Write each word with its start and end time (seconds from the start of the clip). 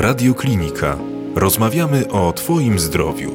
Radioklinika. 0.00 0.98
Rozmawiamy 1.34 2.08
o 2.08 2.32
Twoim 2.32 2.78
zdrowiu. 2.78 3.30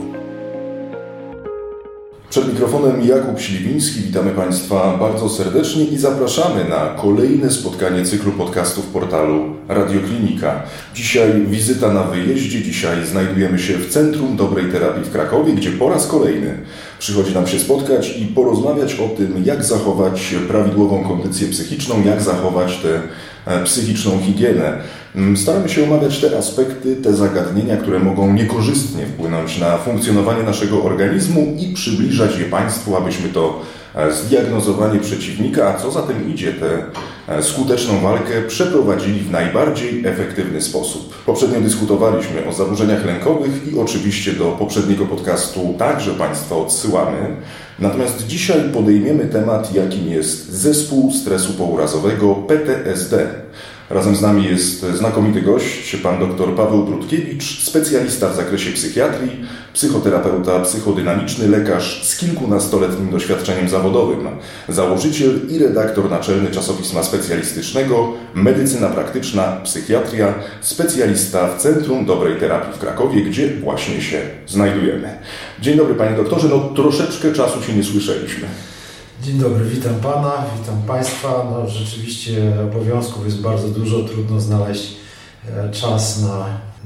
Przed 2.29 2.47
mikrofonem 2.47 3.01
Jakub 3.01 3.39
Śliwiński. 3.39 3.99
Witamy 4.01 4.31
Państwa 4.31 4.97
bardzo 4.97 5.29
serdecznie 5.29 5.85
i 5.85 5.97
zapraszamy 5.97 6.69
na 6.69 6.95
kolejne 7.01 7.51
spotkanie 7.51 8.05
cyklu 8.05 8.31
podcastów 8.31 8.85
portalu 8.85 9.55
Radioklinika. 9.67 10.63
Dzisiaj 10.95 11.45
wizyta 11.47 11.93
na 11.93 12.03
wyjeździe. 12.03 12.61
Dzisiaj 12.61 13.05
znajdujemy 13.05 13.59
się 13.59 13.77
w 13.77 13.89
Centrum 13.89 14.35
Dobrej 14.35 14.71
Terapii 14.71 15.03
w 15.03 15.11
Krakowie, 15.11 15.53
gdzie 15.53 15.71
po 15.71 15.89
raz 15.89 16.07
kolejny 16.07 16.57
przychodzi 16.99 17.33
nam 17.33 17.47
się 17.47 17.59
spotkać 17.59 18.17
i 18.17 18.25
porozmawiać 18.25 18.95
o 18.95 19.07
tym, 19.07 19.43
jak 19.45 19.63
zachować 19.63 20.35
prawidłową 20.47 21.03
kondycję 21.03 21.47
psychiczną, 21.47 22.03
jak 22.05 22.21
zachować 22.21 22.77
tę 22.77 22.95
e, 22.95 23.01
psychiczną 23.65 24.19
higienę. 24.19 24.81
Mm, 25.15 25.37
staramy 25.37 25.69
się 25.69 25.83
omawiać 25.83 26.19
te 26.19 26.37
aspekty, 26.37 26.95
te 26.95 27.13
zagadnienia, 27.13 27.77
które 27.77 27.99
mogą 27.99 28.33
niekorzystnie 28.33 29.05
wpłynąć 29.05 29.59
na 29.59 29.77
funkcjonowanie 29.77 30.43
naszego 30.43 30.83
organizmu 30.83 31.55
i 31.59 31.73
przybliżać 31.73 32.39
je 32.39 32.45
Państwu, 32.45 32.97
abyśmy 32.97 33.29
to 33.29 33.61
e, 33.61 33.82
zdiagnozowanie 34.11 34.99
przeciwnika, 34.99 35.67
a 35.67 35.79
co 35.79 35.91
za 35.91 36.01
tym 36.01 36.33
idzie, 36.33 36.53
tę 36.53 36.83
e, 37.27 37.43
skuteczną 37.43 37.99
walkę 37.99 38.41
przeprowadzili 38.47 39.19
w 39.19 39.31
najbardziej 39.31 40.05
efektywny 40.05 40.61
sposób. 40.61 41.15
Poprzednio 41.25 41.61
dyskutowaliśmy 41.61 42.47
o 42.47 42.53
zaburzeniach 42.53 43.05
lękowych 43.05 43.73
i 43.73 43.79
oczywiście 43.79 44.33
do 44.33 44.45
poprzedniego 44.45 45.05
podcastu 45.05 45.75
także 45.77 46.11
Państwa 46.11 46.55
odsyłamy. 46.55 47.17
Natomiast 47.79 48.27
dzisiaj 48.27 48.61
podejmiemy 48.73 49.25
temat, 49.25 49.73
jakim 49.73 50.07
jest 50.07 50.51
zespół 50.51 51.11
stresu 51.11 51.53
pourazowego 51.53 52.35
PTSD. 52.35 53.27
Razem 53.93 54.15
z 54.15 54.21
nami 54.21 54.45
jest 54.45 54.85
znakomity 54.93 55.41
gość, 55.41 55.95
pan 55.95 56.19
dr 56.19 56.55
Paweł 56.55 56.83
Brudkiewicz, 56.85 57.63
specjalista 57.63 58.29
w 58.29 58.35
zakresie 58.35 58.71
psychiatrii, 58.71 59.45
psychoterapeuta 59.73 60.59
psychodynamiczny, 60.59 61.47
lekarz 61.47 62.03
z 62.07 62.17
kilkunastoletnim 62.17 63.11
doświadczeniem 63.11 63.69
zawodowym, 63.69 64.27
założyciel 64.69 65.39
i 65.49 65.59
redaktor 65.59 66.09
naczelny 66.09 66.51
czasopisma 66.51 67.03
specjalistycznego 67.03 68.13
Medycyna 68.33 68.87
Praktyczna, 68.87 69.57
Psychiatria, 69.63 70.33
specjalista 70.61 71.47
w 71.47 71.61
Centrum 71.61 72.05
Dobrej 72.05 72.39
Terapii 72.39 72.73
w 72.73 72.79
Krakowie, 72.79 73.21
gdzie 73.21 73.49
właśnie 73.49 74.01
się 74.01 74.21
znajdujemy. 74.47 75.17
Dzień 75.61 75.77
dobry 75.77 75.95
panie 75.95 76.17
doktorze, 76.17 76.47
no 76.49 76.59
troszeczkę 76.59 77.33
czasu 77.33 77.61
się 77.61 77.73
nie 77.73 77.83
słyszeliśmy. 77.83 78.47
Dzień 79.23 79.39
dobry, 79.39 79.65
witam 79.65 79.95
Pana, 79.95 80.45
witam 80.59 80.81
Państwa. 80.87 81.47
No, 81.51 81.69
rzeczywiście 81.69 82.53
obowiązków 82.63 83.25
jest 83.25 83.41
bardzo 83.41 83.67
dużo, 83.67 84.03
trudno 84.03 84.39
znaleźć 84.39 84.95
e, 85.49 85.71
czas 85.71 86.21
na, 86.21 86.45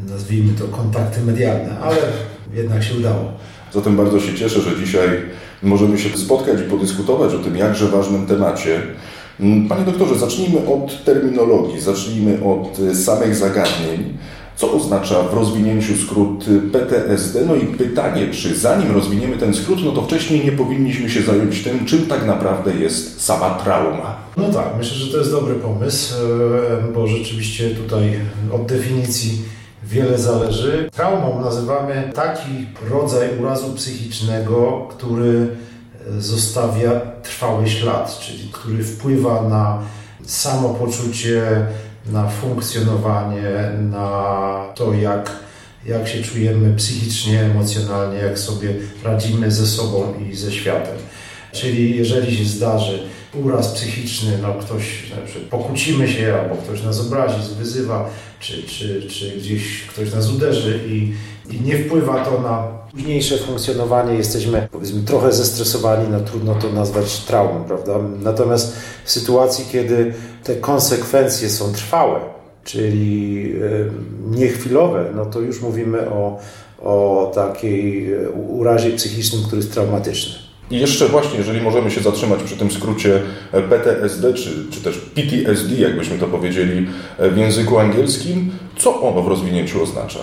nazwijmy 0.10 0.54
to, 0.54 0.68
kontakty 0.68 1.22
medialne, 1.22 1.80
ale 1.80 1.98
jednak 2.54 2.84
się 2.84 2.96
udało. 2.96 3.32
Zatem 3.74 3.98
bardzo 3.98 4.20
się 4.20 4.36
cieszę, 4.36 4.62
że 4.62 4.76
dzisiaj 4.86 5.10
możemy 5.64 5.98
się 5.98 6.18
spotkać 6.18 6.60
i 6.60 6.70
podyskutować 6.70 7.34
o 7.34 7.40
tym 7.40 7.58
jakże 7.58 7.88
ważnym 7.88 8.26
temacie. 8.26 8.82
Mm, 9.40 9.68
panie 9.68 9.86
doktorze, 9.86 10.16
zacznijmy 10.16 10.60
od 10.68 11.04
terminologii, 11.04 11.82
zacznijmy 11.82 12.40
od 12.46 12.78
samych 12.98 13.36
zagadnień. 13.36 14.18
Co 14.58 14.74
oznacza 14.74 15.24
w 15.24 15.34
rozwinięciu 15.34 15.96
skrót 15.96 16.46
PTSD? 16.72 17.46
No 17.46 17.56
i 17.56 17.66
pytanie, 17.66 18.28
czy 18.34 18.58
zanim 18.58 18.92
rozwiniemy 18.92 19.38
ten 19.38 19.54
skrót, 19.54 19.80
no 19.86 19.92
to 19.92 20.02
wcześniej 20.02 20.46
nie 20.46 20.52
powinniśmy 20.52 21.10
się 21.10 21.22
zająć 21.22 21.64
tym, 21.64 21.86
czym 21.86 22.06
tak 22.06 22.26
naprawdę 22.26 22.76
jest 22.76 23.22
sama 23.22 23.50
trauma. 23.50 24.16
No 24.38 24.50
tak, 24.50 24.66
myślę, 24.78 24.98
że 24.98 25.12
to 25.12 25.18
jest 25.18 25.32
dobry 25.32 25.56
pomysł, 25.56 26.16
e, 26.16 26.94
bo 26.94 27.08
rzeczywiście 27.08 27.70
tutaj 27.70 28.20
od 28.54 28.66
definicji 28.66 29.42
wiele 29.84 30.18
zależy. 30.18 30.90
Traumą 30.94 31.42
nazywamy 31.42 32.12
taki 32.16 32.68
rodzaj 32.90 33.30
urazu 33.40 33.74
psychicznego, 33.74 34.88
który 34.90 35.48
zostawia 36.20 36.92
trwały 37.24 37.70
ślad, 37.70 38.20
czyli 38.20 38.50
który 38.52 38.84
wpływa 38.84 39.50
na 39.50 39.80
samopoczucie, 40.26 41.66
na 42.12 42.30
funkcjonowanie, 42.30 43.72
na 43.92 44.66
to, 44.76 44.94
jak, 44.94 45.32
jak 45.86 46.08
się 46.08 46.24
czujemy 46.24 46.76
psychicznie, 46.76 47.42
emocjonalnie, 47.42 48.18
jak 48.18 48.40
sobie 48.40 48.74
radzimy 49.04 49.52
ze 49.52 49.68
sobą 49.68 50.14
i 50.30 50.36
ze 50.36 50.52
światem. 50.52 50.96
Czyli 51.52 51.98
jeżeli 51.98 52.38
się 52.38 52.46
zdarzy 52.46 53.00
uraz 53.34 53.72
psychiczny, 53.72 54.38
no 54.42 54.54
ktoś, 54.54 54.84
znaczy 55.14 55.40
pokłócimy 55.50 56.08
się, 56.08 56.36
albo 56.42 56.56
ktoś 56.56 56.84
nas 56.84 57.00
obrazi, 57.00 57.56
wyzywa, 57.58 58.10
czy, 58.40 58.64
czy, 58.64 59.08
czy 59.10 59.38
gdzieś 59.38 59.82
ktoś 59.82 60.14
nas 60.14 60.30
uderzy 60.30 60.80
i, 60.88 61.14
i 61.56 61.62
nie 61.62 61.78
wpływa 61.78 62.26
to 62.26 62.42
na 62.42 62.68
późniejsze 62.98 63.38
funkcjonowanie, 63.38 64.14
jesteśmy 64.14 64.68
powiedzmy 64.72 65.02
trochę 65.02 65.34
zestresowani, 65.34 66.10
no 66.12 66.20
trudno 66.20 66.56
to 66.56 66.70
nazwać 66.70 67.20
traumą, 67.20 67.64
prawda? 67.64 67.94
Natomiast 68.24 68.78
w 69.06 69.12
sytuacji, 69.12 69.66
kiedy 69.72 70.14
te 70.44 70.56
konsekwencje 70.56 71.50
są 71.50 71.74
trwałe, 71.74 72.20
czyli 72.64 73.54
niechwilowe, 74.32 75.12
no 75.16 75.26
to 75.26 75.40
już 75.40 75.62
mówimy 75.62 76.10
o, 76.10 76.40
o 76.80 77.32
takiej 77.36 78.14
e, 78.14 78.30
urazie 78.30 78.92
psychicznym, 78.92 79.42
który 79.44 79.58
jest 79.58 79.74
traumatyczny. 79.74 80.36
I 80.72 80.80
jeszcze 80.80 81.08
właśnie, 81.08 81.38
jeżeli 81.38 81.62
możemy 81.62 81.92
się 81.92 82.02
zatrzymać 82.02 82.44
przy 82.44 82.58
tym 82.58 82.72
skrócie 82.72 83.22
e, 83.52 83.62
PTSD, 83.62 84.34
czy, 84.34 84.66
czy 84.72 84.82
też 84.82 84.98
PTSD, 84.98 85.76
jakbyśmy 85.76 86.18
to 86.18 86.28
powiedzieli 86.28 86.88
e, 87.18 87.30
w 87.30 87.38
języku 87.38 87.80
angielskim, 87.80 88.52
co 88.78 89.02
ono 89.02 89.22
w 89.22 89.28
rozwinięciu 89.28 89.84
oznacza? 89.84 90.20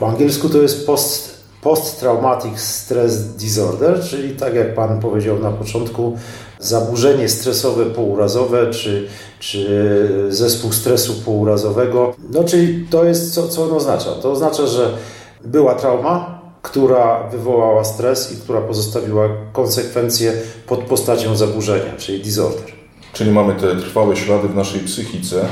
Po 0.00 0.08
angielsku 0.08 0.48
to 0.48 0.62
jest 0.62 0.86
post, 0.86 1.37
post-traumatic 1.68 2.60
stress 2.60 3.36
disorder, 3.36 4.00
czyli 4.10 4.36
tak 4.36 4.54
jak 4.54 4.74
Pan 4.74 5.00
powiedział 5.00 5.38
na 5.38 5.50
początku, 5.50 6.18
zaburzenie 6.58 7.28
stresowe 7.28 7.86
pourazowe, 7.86 8.70
czy, 8.70 9.08
czy 9.38 10.26
zespół 10.28 10.72
stresu 10.72 11.14
pourazowego. 11.24 12.14
No 12.30 12.44
czyli 12.44 12.86
to 12.90 13.04
jest, 13.04 13.34
co, 13.34 13.48
co 13.48 13.64
ono 13.64 13.76
oznacza? 13.76 14.10
To 14.10 14.32
oznacza, 14.32 14.66
że 14.66 14.90
była 15.44 15.74
trauma, 15.74 16.40
która 16.62 17.28
wywołała 17.28 17.84
stres 17.84 18.32
i 18.32 18.36
która 18.36 18.60
pozostawiła 18.60 19.28
konsekwencje 19.52 20.32
pod 20.66 20.80
postacią 20.80 21.36
zaburzenia, 21.36 21.96
czyli 21.98 22.20
disorder. 22.20 22.72
Czyli 23.12 23.30
mamy 23.30 23.54
te 23.54 23.76
trwałe 23.76 24.16
ślady 24.16 24.48
w 24.48 24.54
naszej 24.54 24.80
psychice. 24.80 25.44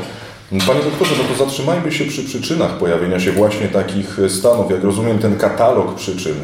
Panie 0.50 0.80
doktorze, 0.80 1.14
no 1.18 1.24
to 1.34 1.44
zatrzymajmy 1.44 1.92
się 1.92 2.04
przy 2.04 2.24
przyczynach 2.24 2.78
pojawienia 2.78 3.20
się 3.20 3.32
właśnie 3.32 3.68
takich 3.68 4.18
stanów. 4.28 4.70
Jak 4.70 4.84
rozumiem, 4.84 5.18
ten 5.18 5.36
katalog 5.36 5.94
przyczyn, 5.94 6.34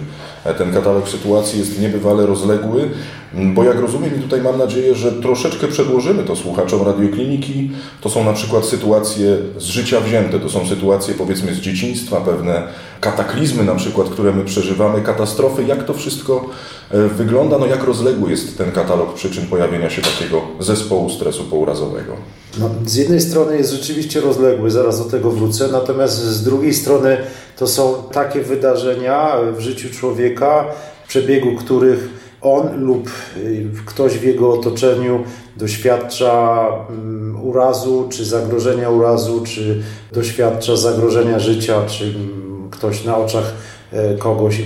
ten 0.59 0.73
katalog 0.73 1.09
sytuacji 1.09 1.59
jest 1.59 1.81
niebywale 1.81 2.27
rozległy, 2.27 2.91
bo 3.35 3.65
jak 3.65 3.79
rozumiem 3.79 4.19
i 4.19 4.23
tutaj 4.23 4.41
mam 4.41 4.59
nadzieję, 4.59 4.95
że 4.95 5.13
troszeczkę 5.13 5.69
przedłożymy 5.69 6.25
to 6.25 6.37
słuchaczom 6.37 6.87
radiokliniki, 6.87 7.71
to 8.01 8.11
są 8.11 8.25
na 8.25 8.33
przykład 8.33 8.65
sytuacje 8.65 9.37
z 9.59 9.65
życia 9.65 10.01
wzięte, 10.01 10.41
to 10.41 10.49
są 10.49 10.69
sytuacje 10.69 11.15
powiedzmy 11.15 11.55
z 11.55 11.59
dzieciństwa, 11.59 12.21
pewne 12.21 12.63
kataklizmy 13.01 13.65
na 13.65 13.75
przykład, 13.75 14.09
które 14.09 14.33
my 14.33 14.45
przeżywamy, 14.45 15.01
katastrofy, 15.01 15.65
jak 15.65 15.85
to 15.85 15.95
wszystko 15.95 16.45
e, 16.91 17.09
wygląda, 17.09 17.59
no 17.59 17.67
jak 17.67 17.85
rozległy 17.85 18.31
jest 18.31 18.59
ten 18.59 18.73
katalog 18.73 19.15
przyczyn 19.15 19.47
pojawienia 19.47 19.91
się 19.91 20.03
takiego 20.03 20.43
zespołu 20.61 21.11
stresu 21.11 21.45
pourazowego. 21.45 22.13
No, 22.59 22.71
z 22.87 22.95
jednej 22.95 23.21
strony 23.21 23.57
jest 23.57 23.73
rzeczywiście 23.73 24.21
rozległy, 24.21 24.71
zaraz 24.71 24.99
do 24.99 25.05
tego 25.05 25.31
wrócę, 25.31 25.69
natomiast 25.73 26.19
z 26.19 26.43
drugiej 26.43 26.75
strony 26.75 27.17
to 27.59 27.67
są 27.67 27.95
takie 28.13 28.41
wydarzenia 28.41 29.37
w 29.57 29.61
życiu 29.61 29.89
człowieka, 29.91 30.65
w 31.05 31.09
przebiegu 31.09 31.57
których 31.57 32.09
on 32.43 32.85
lub 32.85 33.11
y, 33.37 33.67
ktoś 33.87 34.13
w 34.13 34.23
jego 34.23 34.53
otoczeniu 34.53 35.25
doświadcza 35.57 36.67
mm, 36.91 37.47
urazu, 37.47 38.07
czy 38.11 38.25
zagrożenia 38.25 38.91
urazu, 38.91 39.43
czy 39.45 39.83
doświadcza 40.13 40.77
zagrożenia 40.77 41.39
życia, 41.39 41.87
czy 41.87 42.05
mm, 42.05 42.69
ktoś 42.71 43.05
na 43.05 43.17
oczach 43.17 43.55
e, 43.93 44.15
kogoś 44.15 44.61
e, 44.61 44.65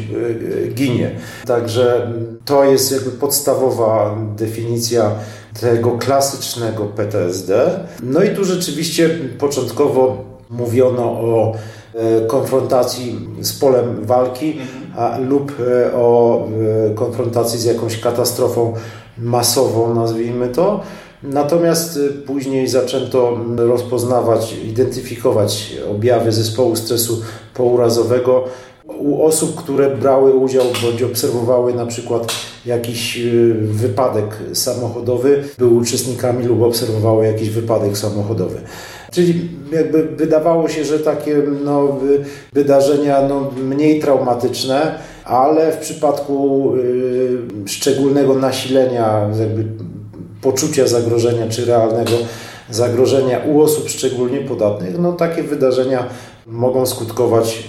ginie. 0.69 1.11
Także 1.47 2.05
mm, 2.05 2.39
to 2.45 2.65
jest 2.65 2.93
jakby 2.93 3.11
podstawowa 3.11 4.17
definicja 4.37 5.11
tego 5.61 5.91
klasycznego 5.99 6.85
PTSD. 6.85 7.81
No 8.03 8.23
i 8.23 8.35
tu 8.35 8.45
rzeczywiście 8.45 9.11
początkowo 9.39 10.25
mówiono 10.51 11.03
o 11.05 11.55
e, 11.55 11.76
konfrontacji 12.27 13.29
z 13.41 13.53
polem 13.53 14.05
walki 14.05 14.57
a, 14.97 15.19
lub 15.19 15.53
e, 15.61 15.95
o 15.95 16.43
e, 16.91 16.95
konfrontacji 16.95 17.59
z 17.59 17.65
jakąś 17.65 18.01
katastrofą 18.01 18.75
masową, 19.19 19.95
nazwijmy 19.95 20.49
to. 20.49 20.81
Natomiast 21.23 21.99
później 22.27 22.69
zaczęto 22.69 23.39
rozpoznawać, 23.57 24.57
identyfikować 24.65 25.77
objawy 25.91 26.33
zespołu 26.33 26.77
stresu 26.77 27.23
pourazowego 27.55 28.45
U 28.99 29.25
osób, 29.25 29.55
które 29.55 29.97
brały 29.97 30.35
udział 30.35 30.65
bądź 30.83 31.03
obserwowały 31.03 31.75
na 31.75 31.87
przykład 31.87 32.33
jakiś 32.67 33.19
wypadek 33.61 34.37
samochodowy, 34.53 35.45
były 35.59 35.75
uczestnikami 35.75 36.45
lub 36.45 36.63
obserwowały 36.63 37.27
jakiś 37.27 37.51
wypadek 37.51 37.99
samochodowy. 37.99 38.61
Czyli 39.17 39.49
jakby 39.73 40.03
wydawało 40.03 40.69
się, 40.69 40.85
że 40.85 40.99
takie 40.99 41.43
no, 41.65 41.99
wydarzenia 42.53 43.29
no, 43.29 43.51
mniej 43.57 44.01
traumatyczne, 44.01 44.99
ale 45.25 45.73
w 45.73 45.77
przypadku 45.77 46.73
y, 46.77 47.69
szczególnego 47.69 48.35
nasilenia 48.35 49.31
jakby 49.41 49.65
poczucia 50.41 50.87
zagrożenia 50.87 51.49
czy 51.49 51.65
realnego 51.65 52.13
zagrożenia 52.71 53.39
u 53.53 53.61
osób 53.61 53.89
szczególnie 53.89 54.41
podatnych, 54.41 54.99
no 54.99 55.13
takie 55.13 55.43
wydarzenia 55.43 56.09
mogą 56.47 56.87
skutkować 56.87 57.65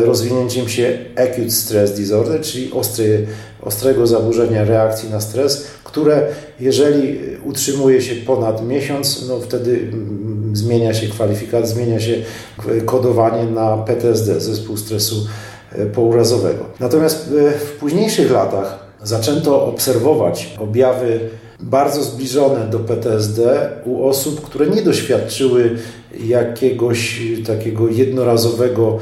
rozwinięciem 0.00 0.68
się 0.68 0.98
acute 1.16 1.50
stress 1.50 1.92
disorder, 1.92 2.40
czyli 2.40 2.72
ostry, 2.72 3.26
ostrego 3.62 4.06
zaburzenia 4.06 4.64
reakcji 4.64 5.10
na 5.10 5.20
stres, 5.20 5.66
które 5.84 6.26
jeżeli 6.60 7.18
utrzymuje 7.44 8.02
się 8.02 8.14
ponad 8.14 8.66
miesiąc, 8.66 9.28
no 9.28 9.40
wtedy 9.40 9.70
mm, 9.92 10.37
zmienia 10.52 10.94
się 10.94 11.06
kwalifikat, 11.06 11.68
zmienia 11.68 12.00
się 12.00 12.14
kodowanie 12.86 13.44
na 13.44 13.76
PTSD, 13.76 14.40
zespół 14.40 14.76
stresu 14.76 15.26
e, 15.72 15.86
pourazowego. 15.86 16.64
Natomiast 16.80 17.30
e, 17.48 17.50
w 17.50 17.72
późniejszych 17.72 18.30
latach 18.30 18.88
zaczęto 19.02 19.66
obserwować 19.66 20.54
objawy 20.58 21.20
bardzo 21.60 22.02
zbliżone 22.02 22.66
do 22.70 22.78
PTSD 22.78 23.70
u 23.84 24.08
osób, 24.08 24.40
które 24.40 24.66
nie 24.66 24.82
doświadczyły 24.82 25.76
jakiegoś 26.24 27.22
takiego 27.46 27.88
jednorazowego, 27.88 28.98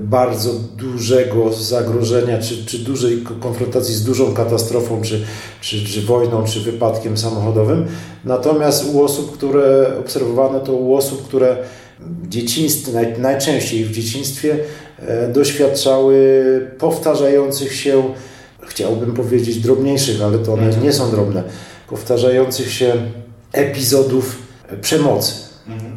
bardzo 0.00 0.50
dużego 0.76 1.52
zagrożenia, 1.52 2.38
czy, 2.38 2.66
czy 2.66 2.78
dużej 2.78 3.24
konfrontacji 3.40 3.94
z 3.94 4.04
dużą 4.04 4.34
katastrofą, 4.34 5.02
czy, 5.02 5.24
czy, 5.60 5.84
czy 5.84 6.02
wojną, 6.02 6.44
czy 6.44 6.60
wypadkiem 6.60 7.16
samochodowym. 7.16 7.86
Natomiast 8.24 8.84
u 8.92 9.02
osób, 9.02 9.36
które 9.36 9.92
obserwowano, 10.00 10.60
to 10.60 10.72
u 10.72 10.94
osób, 10.94 11.28
które 11.28 11.56
w 12.00 12.28
dzieciństwie, 12.28 12.92
naj, 12.92 13.18
najczęściej 13.18 13.84
w 13.84 13.90
dzieciństwie 13.92 14.58
e, 14.98 15.28
doświadczały 15.28 16.16
powtarzających 16.78 17.74
się, 17.74 18.02
chciałbym 18.66 19.14
powiedzieć 19.14 19.58
drobniejszych, 19.58 20.22
ale 20.22 20.38
to 20.38 20.52
one 20.52 20.70
nie 20.82 20.92
są 20.92 21.10
drobne, 21.10 21.42
powtarzających 21.88 22.72
się 22.72 22.92
epizodów 23.52 24.38
przemocy. 24.80 25.43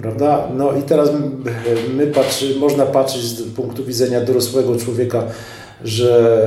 Prawda? 0.01 0.47
No 0.57 0.73
i 0.73 0.81
teraz 0.81 1.09
my 1.93 2.07
patrzy, 2.07 2.55
można 2.59 2.85
patrzeć 2.85 3.21
z 3.21 3.41
punktu 3.41 3.85
widzenia 3.85 4.21
dorosłego 4.21 4.75
człowieka, 4.75 5.23
że 5.83 6.41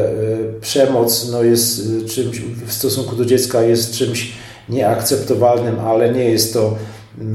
e, 0.57 0.61
przemoc 0.61 1.29
no, 1.33 1.43
jest 1.43 1.89
e, 2.05 2.09
czymś 2.09 2.41
w 2.67 2.73
stosunku 2.73 3.17
do 3.17 3.25
dziecka 3.25 3.63
jest 3.63 3.95
czymś 3.95 4.33
nieakceptowalnym, 4.69 5.81
ale 5.81 6.13
nie 6.13 6.25
jest 6.25 6.55
to 6.55 6.77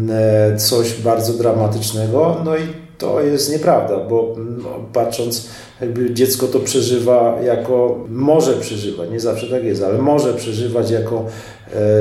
e, 0.10 0.58
coś 0.58 0.94
bardzo 0.94 1.34
dramatycznego. 1.34 2.38
No 2.46 2.58
i 2.58 2.62
to 2.98 3.22
jest 3.22 3.52
nieprawda, 3.52 3.98
bo 3.98 4.36
patrząc, 4.94 5.48
jakby 5.82 6.14
dziecko 6.14 6.48
to 6.48 6.60
przeżywa 6.60 7.38
jako, 7.44 8.06
może 8.10 8.54
przeżywać, 8.54 9.10
nie 9.10 9.20
zawsze 9.20 9.48
tak 9.48 9.64
jest, 9.64 9.84
ale 9.84 9.98
może 9.98 10.34
przeżywać 10.34 10.92
jako 10.92 11.26
E, 11.26 11.55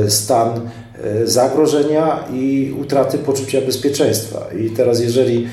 stan 0.08 0.60
e, 1.04 1.26
zagrożenia 1.26 2.24
i 2.32 2.74
utraty 2.80 3.18
poczucia 3.18 3.60
bezpieczeństwa. 3.60 4.46
I 4.58 4.70
teraz, 4.70 5.00
jeżeli 5.00 5.48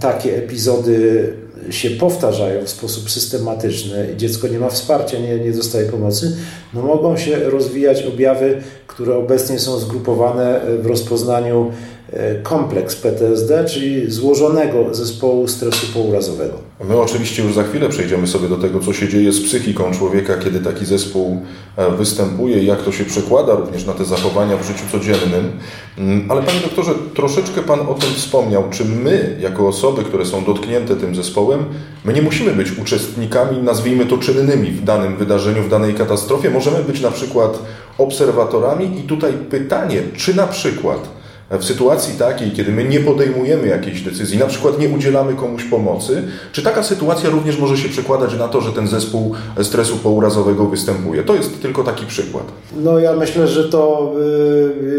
takie 0.00 0.36
epizody 0.36 1.28
się 1.70 1.90
powtarzają 1.90 2.64
w 2.64 2.68
sposób 2.68 3.10
systematyczny 3.10 4.08
i 4.14 4.16
dziecko 4.16 4.48
nie 4.48 4.58
ma 4.58 4.68
wsparcia, 4.68 5.18
nie, 5.18 5.38
nie 5.38 5.52
dostaje 5.52 5.86
pomocy, 5.86 6.36
no 6.74 6.82
mogą 6.82 7.16
się 7.16 7.36
rozwijać 7.38 8.02
objawy, 8.02 8.62
które 8.86 9.16
obecnie 9.16 9.58
są 9.58 9.78
zgrupowane 9.78 10.60
w 10.82 10.86
rozpoznaniu 10.86 11.72
E, 11.72 11.97
kompleks 12.42 12.96
PTSD, 12.96 13.64
czyli 13.64 14.10
złożonego 14.10 14.94
zespołu 14.94 15.48
stresu 15.48 15.86
pourazowego. 15.94 16.54
My 16.88 17.00
oczywiście 17.00 17.42
już 17.42 17.54
za 17.54 17.62
chwilę 17.62 17.88
przejdziemy 17.88 18.26
sobie 18.26 18.48
do 18.48 18.56
tego, 18.56 18.80
co 18.80 18.92
się 18.92 19.08
dzieje 19.08 19.32
z 19.32 19.40
psychiką 19.40 19.90
człowieka, 19.92 20.36
kiedy 20.36 20.60
taki 20.60 20.86
zespół 20.86 21.42
e, 21.76 21.90
występuje 21.90 22.64
jak 22.64 22.82
to 22.82 22.92
się 22.92 23.04
przekłada 23.04 23.54
również 23.54 23.86
na 23.86 23.92
te 23.92 24.04
zachowania 24.04 24.56
w 24.56 24.66
życiu 24.66 24.84
codziennym. 24.92 25.52
Mm, 25.98 26.30
ale 26.30 26.42
panie 26.42 26.60
doktorze, 26.60 26.92
troszeczkę 27.14 27.62
pan 27.62 27.80
o 27.80 27.94
tym 27.94 28.10
wspomniał. 28.14 28.64
Czy 28.70 28.84
my, 28.84 29.36
jako 29.40 29.68
osoby, 29.68 30.04
które 30.04 30.26
są 30.26 30.44
dotknięte 30.44 30.96
tym 30.96 31.14
zespołem, 31.14 31.64
my 32.04 32.12
nie 32.12 32.22
musimy 32.22 32.52
być 32.52 32.78
uczestnikami, 32.78 33.62
nazwijmy 33.62 34.06
to 34.06 34.18
czynnymi 34.18 34.70
w 34.70 34.84
danym 34.84 35.16
wydarzeniu, 35.16 35.62
w 35.62 35.68
danej 35.68 35.94
katastrofie. 35.94 36.50
Możemy 36.50 36.84
być 36.84 37.00
na 37.00 37.10
przykład 37.10 37.58
obserwatorami 37.98 38.98
i 38.98 39.02
tutaj 39.02 39.32
pytanie, 39.32 40.02
czy 40.16 40.36
na 40.36 40.46
przykład 40.46 41.17
w 41.50 41.64
sytuacji 41.64 42.18
takiej, 42.18 42.50
kiedy 42.50 42.72
my 42.72 42.84
nie 42.84 43.00
podejmujemy 43.00 43.66
jakiejś 43.66 44.02
decyzji, 44.02 44.38
na 44.38 44.46
przykład 44.46 44.78
nie 44.78 44.88
udzielamy 44.88 45.34
komuś 45.34 45.64
pomocy, 45.64 46.22
czy 46.52 46.62
taka 46.62 46.82
sytuacja 46.82 47.30
również 47.30 47.58
może 47.58 47.76
się 47.76 47.88
przekładać 47.88 48.38
na 48.38 48.48
to, 48.48 48.60
że 48.60 48.72
ten 48.72 48.88
zespół 48.88 49.34
stresu 49.62 49.96
pourazowego 49.96 50.66
występuje? 50.66 51.22
To 51.22 51.34
jest 51.34 51.62
tylko 51.62 51.84
taki 51.84 52.06
przykład. 52.06 52.44
No 52.76 52.98
ja 52.98 53.16
myślę, 53.16 53.48
że 53.48 53.68
to 53.68 54.12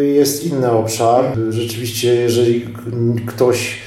y, 0.01 0.07
jest 0.07 0.45
inny 0.45 0.71
obszar. 0.71 1.25
Rzeczywiście, 1.49 2.15
jeżeli 2.15 2.65
ktoś 3.27 3.77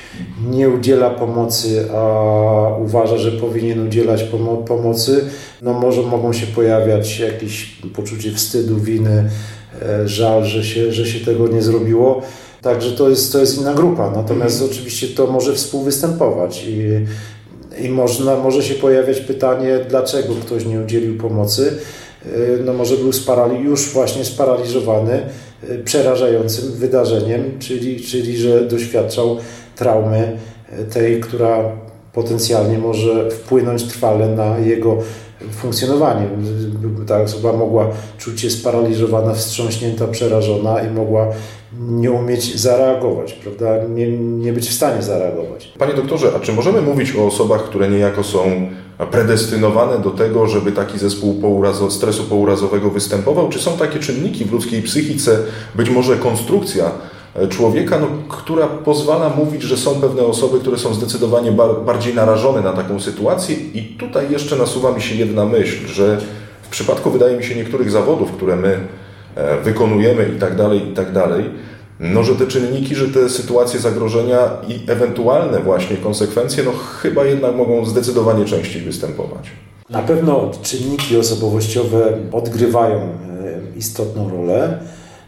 nie 0.51 0.69
udziela 0.69 1.11
pomocy, 1.11 1.87
a 1.95 2.77
uważa, 2.79 3.19
że 3.19 3.33
powinien 3.33 3.87
udzielać 3.87 4.23
pomo 4.23 4.57
pomocy, 4.57 5.25
no 5.63 5.73
może 5.73 6.03
mogą 6.03 6.33
się 6.33 6.47
pojawiać 6.47 7.19
jakieś 7.19 7.77
poczucie 7.95 8.33
wstydu, 8.33 8.77
winy, 8.77 9.31
e, 9.83 10.09
żal, 10.09 10.45
że 10.45 10.65
się, 10.65 10.93
że 10.93 11.07
się 11.07 11.25
tego 11.25 11.49
nie 11.49 11.63
zrobiło. 11.63 12.23
Także 12.63 12.93
to 12.93 13.09
jest, 13.09 13.33
to 13.33 13.39
jest 13.39 13.61
inna 13.61 13.75
grupa. 13.75 14.11
Natomiast 14.11 14.55
mhm. 14.55 14.71
oczywiście 14.71 15.09
to 15.09 15.27
może 15.27 15.55
współwystępować 15.55 16.65
i, 16.69 16.89
i 17.85 17.89
można, 17.89 18.37
może 18.37 18.63
się 18.63 18.75
pojawiać 18.75 19.21
pytanie, 19.21 19.79
dlaczego 19.89 20.35
ktoś 20.35 20.67
nie 20.67 20.81
udzielił 20.81 21.19
pomocy. 21.19 21.79
Y, 22.27 22.63
no 22.65 22.73
może 22.73 22.97
był 22.97 23.13
sparali, 23.13 23.65
już 23.65 23.89
właśnie 23.93 24.25
sparaliżowany 24.25 25.21
y, 25.71 25.79
przerażającym 25.85 26.73
wydarzeniem, 26.73 27.59
czyli, 27.59 28.01
czyli 28.01 28.37
że 28.37 28.65
doświadczał 28.65 29.37
traumy 29.77 30.39
y, 30.81 30.85
tej, 30.85 31.21
która 31.21 31.73
potencjalnie 32.13 32.79
może 32.79 33.31
wpłynąć 33.31 33.83
trwale 33.83 34.29
na 34.29 34.59
jego 34.59 34.99
funkcjonowanie. 35.53 36.29
Ta 37.07 37.21
osoba 37.21 37.53
mogła 37.53 37.91
czuć 38.19 38.41
się 38.41 38.51
sparaliżowana, 38.51 39.35
wstrząśnięta, 39.35 40.07
przerażona 40.07 40.83
i 40.83 40.91
mogła 40.91 41.29
nie 41.81 42.11
umieć 42.11 42.61
zareagować, 42.61 43.33
prawda? 43.33 43.85
Nie, 43.89 44.19
nie 44.19 44.53
być 44.53 44.69
w 44.69 44.75
stanie 44.75 45.03
zareagować. 45.03 45.73
Panie 45.79 45.95
doktorze, 45.95 46.33
a 46.37 46.41
czy 46.41 46.53
możemy 46.53 46.83
mówić 46.83 47.17
o 47.17 47.27
osobach, 47.27 47.65
które 47.65 47.89
niejako 47.89 48.25
są 48.25 48.69
predestynowane 49.11 49.99
do 49.99 50.11
tego, 50.11 50.47
żeby 50.47 50.73
taki 50.73 50.99
zespół 50.99 51.35
pourazo, 51.35 51.91
stresu 51.91 52.25
pourazowego 52.25 52.91
występował? 52.91 53.49
Czy 53.49 53.59
są 53.59 53.77
takie 53.77 53.99
czynniki 53.99 54.45
w 54.45 54.53
ludzkiej 54.53 54.83
psychice, 54.83 55.39
być 55.75 55.91
może 55.91 56.17
konstrukcja 56.17 56.91
człowieka, 57.49 57.99
no, 57.99 58.07
która 58.29 58.67
pozwala 58.67 59.29
mówić, 59.29 59.63
że 59.63 59.77
są 59.77 59.95
pewne 59.95 60.23
osoby, 60.23 60.61
które 60.61 60.79
są 60.79 60.95
zdecydowanie 60.95 61.53
bar 61.53 61.71
bardziej 61.87 62.15
narażone 62.15 62.61
na 62.61 62.73
taką 62.73 63.01
sytuację 63.01 63.57
i 63.57 63.83
tutaj 63.83 64.31
jeszcze 64.31 64.57
nasuwa 64.57 64.93
mi 64.93 65.03
się 65.03 65.15
jedna 65.15 65.45
myśl, 65.45 65.87
że 65.87 66.21
w 66.63 66.69
przypadku, 66.69 67.11
wydaje 67.11 67.37
mi 67.37 67.45
się, 67.45 67.55
niektórych 67.55 67.91
zawodów, 67.91 68.33
które 68.33 68.57
my 68.57 68.79
E, 68.79 69.02
wykonujemy 69.65 70.31
i 70.37 70.39
tak 70.39 70.57
dalej, 70.57 70.89
i 70.91 70.95
tak 70.95 71.13
dalej, 71.13 71.45
no 72.01 72.23
że 72.23 72.35
te 72.35 72.47
czynniki, 72.47 72.95
że 72.95 73.09
te 73.09 73.29
sytuacje 73.29 73.81
zagrożenia 73.81 74.51
i 74.69 74.91
ewentualne 74.91 75.61
właśnie 75.61 75.97
konsekwencje, 75.97 76.65
no 76.65 76.73
chyba 77.03 77.25
jednak 77.25 77.57
mogą 77.57 77.85
zdecydowanie 77.85 78.45
częściej 78.45 78.83
występować. 78.83 79.51
Na 79.91 80.03
pewno 80.03 80.51
czynniki 80.63 81.17
osobowościowe 81.17 82.19
odgrywają 82.33 82.99
e, 82.99 83.09
istotną 83.77 84.31
rolę. 84.31 84.79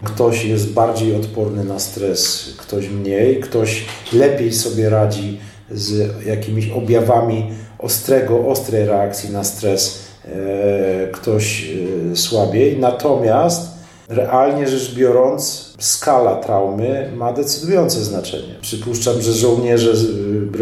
Ktoś 0.04 0.44
jest 0.44 0.72
bardziej 0.72 1.16
odporny 1.16 1.64
na 1.64 1.78
stres, 1.78 2.48
ktoś 2.58 2.88
mniej, 2.88 3.40
ktoś 3.40 3.84
lepiej 4.12 4.52
sobie 4.52 4.90
radzi 4.90 5.38
z 5.70 6.10
jakimiś 6.26 6.70
objawami 6.70 7.50
ostrego, 7.78 8.46
ostrej 8.48 8.86
reakcji 8.86 9.32
na 9.32 9.44
stres, 9.44 10.04
e, 10.24 11.08
ktoś 11.12 11.70
słabiej. 12.14 12.78
Natomiast 12.78 13.73
realnie 14.08 14.68
rzecz 14.68 14.94
biorąc, 14.94 15.74
skala 15.78 16.36
traumy 16.36 17.12
ma 17.16 17.32
decydujące 17.32 18.04
znaczenie. 18.04 18.54
Przypuszczam, 18.60 19.22
że 19.22 19.32
żołnierze 19.32 19.92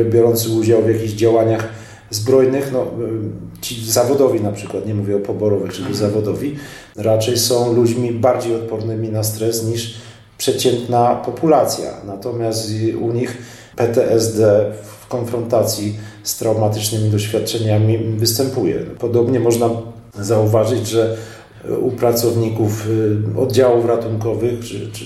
biorący 0.04 0.50
udział 0.50 0.82
w 0.82 0.88
jakichś 0.88 1.12
działaniach 1.12 1.68
zbrojnych, 2.10 2.72
no, 2.72 2.82
y, 2.82 3.60
ci 3.60 3.90
zawodowi 3.90 4.40
na 4.40 4.52
przykład, 4.52 4.86
nie 4.86 4.94
mówię 4.94 5.16
o 5.16 5.20
poborowych, 5.20 5.72
czyli 5.72 5.88
mhm. 5.88 6.10
zawodowi, 6.10 6.56
raczej 6.96 7.38
są 7.38 7.72
ludźmi 7.72 8.12
bardziej 8.12 8.54
odpornymi 8.54 9.08
na 9.08 9.22
stres 9.22 9.64
niż 9.64 9.94
przeciętna 10.38 11.14
populacja. 11.14 11.90
Natomiast 12.06 12.70
u 13.00 13.12
nich 13.12 13.38
PTSD 13.76 14.72
w 15.00 15.08
konfrontacji 15.08 15.96
z 16.22 16.36
traumatycznymi 16.36 17.10
doświadczeniami 17.10 17.98
występuje. 17.98 18.74
Podobnie 18.98 19.40
można 19.40 19.70
zauważyć, 20.18 20.88
że 20.88 21.16
u 21.80 21.90
pracowników 21.90 22.88
y, 23.36 23.40
oddziałów 23.40 23.86
ratunkowych 23.86 24.60
czy, 24.60 24.90
czy 24.92 25.04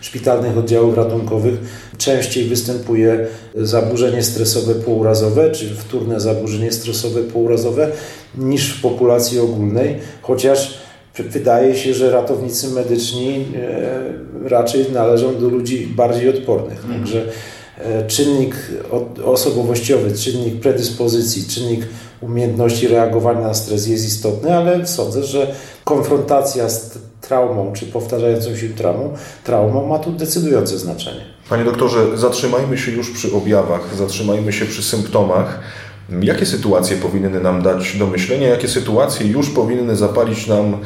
szpitalnych 0.00 0.58
oddziałów 0.58 0.96
ratunkowych 0.96 1.54
częściej 1.98 2.44
występuje 2.44 3.26
zaburzenie 3.54 4.22
stresowe 4.22 4.74
półrazowe 4.74 5.50
czy 5.50 5.74
wtórne 5.74 6.20
zaburzenie 6.20 6.72
stresowe 6.72 7.20
półrazowe 7.20 7.90
niż 8.38 8.72
w 8.72 8.80
populacji 8.82 9.40
ogólnej, 9.40 9.98
chociaż 10.22 10.78
wydaje 11.18 11.76
się, 11.76 11.94
że 11.94 12.10
ratownicy 12.10 12.68
medyczni 12.68 13.44
e, 13.56 14.48
raczej 14.48 14.92
należą 14.92 15.40
do 15.40 15.48
ludzi 15.48 15.86
bardziej 15.86 16.28
odpornych. 16.28 16.78
Mhm. 16.84 17.00
Także 17.00 17.22
e, 17.78 18.06
czynnik 18.06 18.56
osobowościowy, 19.24 20.12
czynnik 20.12 20.60
predyspozycji, 20.60 21.44
czynnik 21.44 21.80
umiejętności 22.20 22.88
reagowania 22.88 23.40
na 23.40 23.54
stres 23.54 23.86
jest 23.86 24.06
istotny, 24.06 24.56
ale 24.56 24.86
sądzę, 24.86 25.22
że 25.22 25.54
konfrontacja 25.84 26.68
z 26.68 26.98
traumą 27.20 27.72
czy 27.72 27.86
powtarzającą 27.86 28.56
się 28.56 28.68
traumą, 28.68 29.14
traumą 29.44 29.86
ma 29.86 29.98
tu 29.98 30.12
decydujące 30.12 30.78
znaczenie. 30.78 31.20
Panie 31.48 31.64
doktorze, 31.64 32.18
zatrzymajmy 32.18 32.78
się 32.78 32.92
już 32.92 33.10
przy 33.10 33.36
objawach, 33.36 33.94
zatrzymajmy 33.96 34.52
się 34.52 34.64
przy 34.66 34.82
symptomach. 34.82 35.60
Jakie 36.20 36.46
sytuacje 36.46 36.96
powinny 36.96 37.40
nam 37.40 37.62
dać 37.62 37.96
do 37.96 38.06
myślenia, 38.06 38.48
jakie 38.48 38.68
sytuacje 38.68 39.26
już 39.26 39.50
powinny 39.50 39.96
zapalić 39.96 40.46
nam 40.46 40.78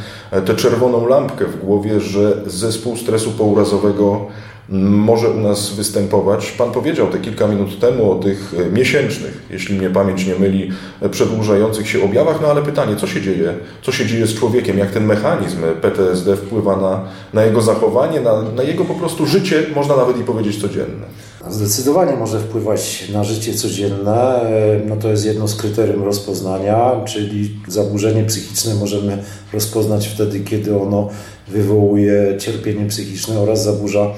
tę 0.46 0.54
czerwoną 0.54 1.06
lampkę 1.06 1.44
w 1.46 1.64
głowie, 1.64 2.00
że 2.00 2.42
zespół 2.46 2.96
stresu 2.96 3.30
pourazowego 3.30 4.26
może 4.68 5.30
u 5.30 5.40
nas 5.40 5.74
występować. 5.74 6.52
Pan 6.52 6.72
powiedział 6.72 7.06
te 7.06 7.18
kilka 7.18 7.48
minut 7.48 7.80
temu 7.80 8.12
o 8.12 8.14
tych 8.14 8.54
e, 8.66 8.70
miesięcznych, 8.70 9.42
jeśli 9.50 9.78
mnie 9.78 9.90
pamięć 9.90 10.26
nie 10.26 10.34
myli, 10.34 10.70
e, 11.00 11.08
przedłużających 11.08 11.88
się 11.88 12.04
objawach, 12.04 12.38
no 12.42 12.48
ale 12.48 12.62
pytanie, 12.62 12.96
co 12.96 13.06
się 13.06 13.22
dzieje? 13.22 13.54
Co 13.82 13.92
się 13.92 14.06
dzieje 14.06 14.26
z 14.26 14.34
człowiekiem? 14.34 14.78
Jak 14.78 14.90
ten 14.90 15.06
mechanizm 15.06 15.58
PTSD 15.82 16.36
wpływa 16.36 16.76
na, 16.76 17.04
na 17.32 17.44
jego 17.44 17.62
zachowanie, 17.62 18.20
na, 18.20 18.42
na 18.42 18.62
jego 18.62 18.84
po 18.84 18.94
prostu 18.94 19.26
życie, 19.26 19.62
można 19.74 19.96
nawet 19.96 20.18
i 20.18 20.24
powiedzieć 20.24 20.60
codzienne? 20.60 21.06
Zdecydowanie 21.50 22.16
może 22.16 22.40
wpływać 22.40 23.08
na 23.12 23.24
życie 23.24 23.54
codzienne. 23.54 24.42
E, 24.42 24.80
no 24.86 24.96
to 24.96 25.08
jest 25.08 25.26
jedno 25.26 25.48
z 25.48 25.56
kryterium 25.56 26.04
rozpoznania, 26.04 27.00
czyli 27.04 27.56
zaburzenie 27.68 28.24
psychiczne 28.24 28.74
możemy 28.74 29.18
rozpoznać 29.52 30.08
wtedy, 30.08 30.40
kiedy 30.40 30.76
ono 30.76 31.08
wywołuje 31.48 32.34
cierpienie 32.38 32.86
psychiczne 32.86 33.40
oraz 33.40 33.64
zaburza 33.64 34.10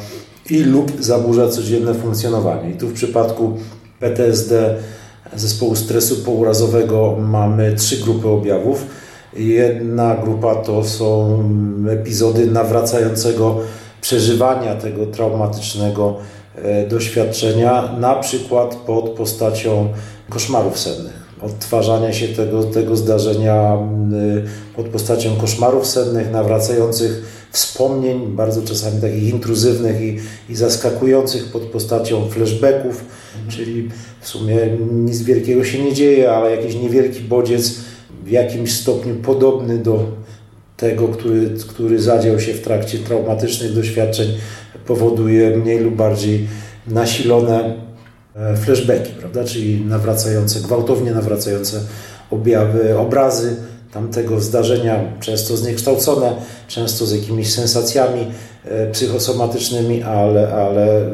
i 0.51 0.63
lub 0.63 0.93
zaburza 1.01 1.49
codzienne 1.49 1.95
funkcjonowanie. 1.95 2.71
I 2.71 2.75
tu 2.75 2.89
w 2.89 2.93
przypadku 2.93 3.53
PTSD 4.01 4.75
zespołu 5.37 5.77
stresu 5.77 6.17
pourazowego 6.17 7.17
mamy 7.21 7.75
trzy 7.75 7.97
grupy 7.97 8.29
objawów. 8.29 8.87
Jedna 9.37 10.15
grupa 10.15 10.55
to 10.55 10.85
są 10.85 11.43
epizody 11.91 12.47
nawracającego 12.47 13.61
przeżywania 14.01 14.75
tego 14.75 15.07
traumatycznego 15.07 16.17
e, 16.57 16.87
doświadczenia, 16.87 17.97
na 18.01 18.15
przykład 18.15 18.75
pod 18.75 19.11
postacią 19.11 19.89
koszmarów 20.29 20.79
sennych. 20.79 21.25
Odtwarzania 21.43 22.13
się 22.13 22.29
tego, 22.29 22.65
tego 22.65 22.97
zdarzenia 22.97 23.79
pod 24.77 24.87
postacią 24.87 25.37
koszmarów 25.37 25.87
sennych, 25.87 26.33
nawracających 26.33 27.44
wspomnień, 27.55 28.27
bardzo 28.27 28.63
czasami 28.63 29.01
takich 29.01 29.29
intruzywnych 29.29 30.01
i, 30.01 30.19
i 30.49 30.57
zaskakujących 30.57 31.53
pod 31.53 31.63
postacią 31.63 32.29
flashbacków, 32.29 33.05
mhm. 33.35 33.51
czyli 33.51 33.89
w 34.21 34.29
sumie 34.29 34.57
nic 34.93 35.23
wielkiego 35.23 35.65
się 35.65 35.85
nie 35.85 35.93
dzieje, 35.93 36.31
ale 36.33 36.57
jakiś 36.57 36.75
niewielki 36.75 37.21
bodziec 37.21 37.75
w 38.25 38.31
jakimś 38.31 38.73
stopniu 38.73 39.15
podobny 39.15 39.79
do 39.79 40.05
tego, 40.77 41.09
który, 41.09 41.51
który 41.69 42.03
zadział 42.03 42.41
się 42.41 42.55
w 42.55 42.61
trakcie 42.61 42.99
traumatycznych 42.99 43.75
doświadczeń, 43.75 44.29
powoduje 44.87 45.57
mniej 45.57 45.79
lub 45.79 45.95
bardziej 45.95 46.47
nasilone 46.87 47.75
e, 48.37 48.57
flashbacki, 48.57 49.13
prawda? 49.19 49.45
czyli 49.45 49.81
nawracające, 49.81 50.61
gwałtownie 50.61 51.11
nawracające 51.11 51.81
objawy, 52.31 52.99
obrazy 52.99 53.57
tamtego 53.95 54.41
zdarzenia, 54.41 55.01
często 55.21 55.57
zniekształcone, 55.57 56.37
często 56.69 57.07
z 57.07 57.13
jakimiś 57.13 57.53
sensacjami 57.53 58.27
e, 58.65 58.91
psychosomatycznymi, 58.91 60.03
ale, 60.03 60.53
ale 60.53 60.97
e, 60.97 61.11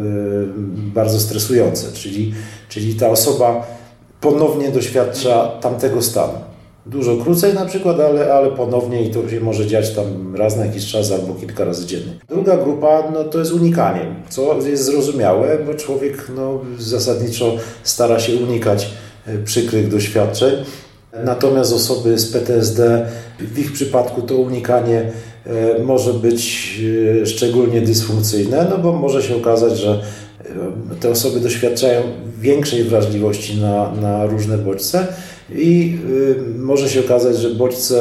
bardzo 0.95 1.21
stresujące. 1.21 1.93
Czyli, 1.93 2.35
czyli 2.69 2.95
ta 2.95 3.09
osoba 3.09 3.67
ponownie 4.21 4.71
doświadcza 4.71 5.49
tamtego 5.61 6.03
stanu. 6.03 6.33
Dużo 6.87 7.17
krócej 7.17 7.55
na 7.55 7.67
przykład, 7.67 8.01
ale, 8.01 8.35
ale 8.35 8.51
ponownie 8.51 9.03
i 9.03 9.11
to 9.11 9.29
się 9.29 9.41
może 9.41 9.67
dziać 9.67 9.91
tam 9.91 10.37
raz 10.37 10.57
na 10.57 10.65
jakiś 10.65 10.87
czas 10.87 11.13
albo 11.13 11.35
kilka 11.35 11.65
razy 11.65 11.87
dziennie. 11.87 12.13
Druga 12.29 12.57
grupa 12.57 13.11
no, 13.13 13.25
to 13.25 13.39
jest 13.39 13.53
unikanie, 13.53 14.01
co 14.29 14.59
jest 14.67 14.85
zrozumiałe, 14.85 15.59
bo 15.67 15.75
człowiek 15.75 16.31
no, 16.37 16.61
zasadniczo 16.79 17.57
stara 17.83 18.21
się 18.21 18.37
unikać 18.37 18.91
e, 19.27 19.39
przykrych 19.39 19.89
doświadczeń. 19.89 20.55
Natomiast 21.13 21.73
osoby 21.73 22.19
z 22.19 22.33
PTSD, 22.33 23.07
w 23.39 23.59
ich 23.59 23.73
przypadku 23.73 24.23
to 24.23 24.37
unikanie 24.37 25.11
e, 25.47 25.83
może 25.83 26.13
być 26.13 26.75
e, 27.23 27.27
szczególnie 27.27 27.81
dysfunkcyjne, 27.81 28.67
no 28.71 28.79
bo 28.79 28.93
może 28.93 29.23
się 29.23 29.37
okazać, 29.37 29.79
że 29.79 29.91
e, 29.91 30.97
te 31.01 31.11
osoby 31.11 31.41
doświadczają 31.41 32.03
większej 32.41 32.85
wrażliwości 32.85 33.61
na, 33.61 33.93
na 33.93 34.27
różne 34.27 34.59
bodźce 34.59 35.07
i 35.55 35.99
może 36.59 36.89
się 36.89 37.01
okazać, 37.01 37.37
że 37.37 37.51
bodźce 37.51 38.01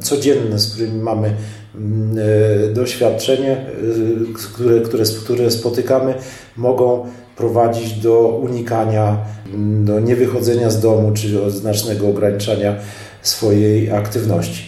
codzienne, 0.00 0.58
z 0.58 0.72
którymi 0.72 1.00
mamy 1.00 1.34
mm, 1.74 2.16
doświadczenie, 2.74 3.66
które, 4.34 4.80
które, 4.80 5.04
które 5.24 5.50
spotykamy, 5.50 6.14
mogą 6.56 7.06
prowadzić 7.36 7.92
do 7.92 8.40
unikania, 8.42 9.16
do 9.84 10.00
niewychodzenia 10.00 10.70
z 10.70 10.80
domu, 10.80 11.12
czy 11.14 11.28
do 11.28 11.50
znacznego 11.50 12.08
ograniczania 12.08 12.76
swojej 13.22 13.90
aktywności. 13.90 14.62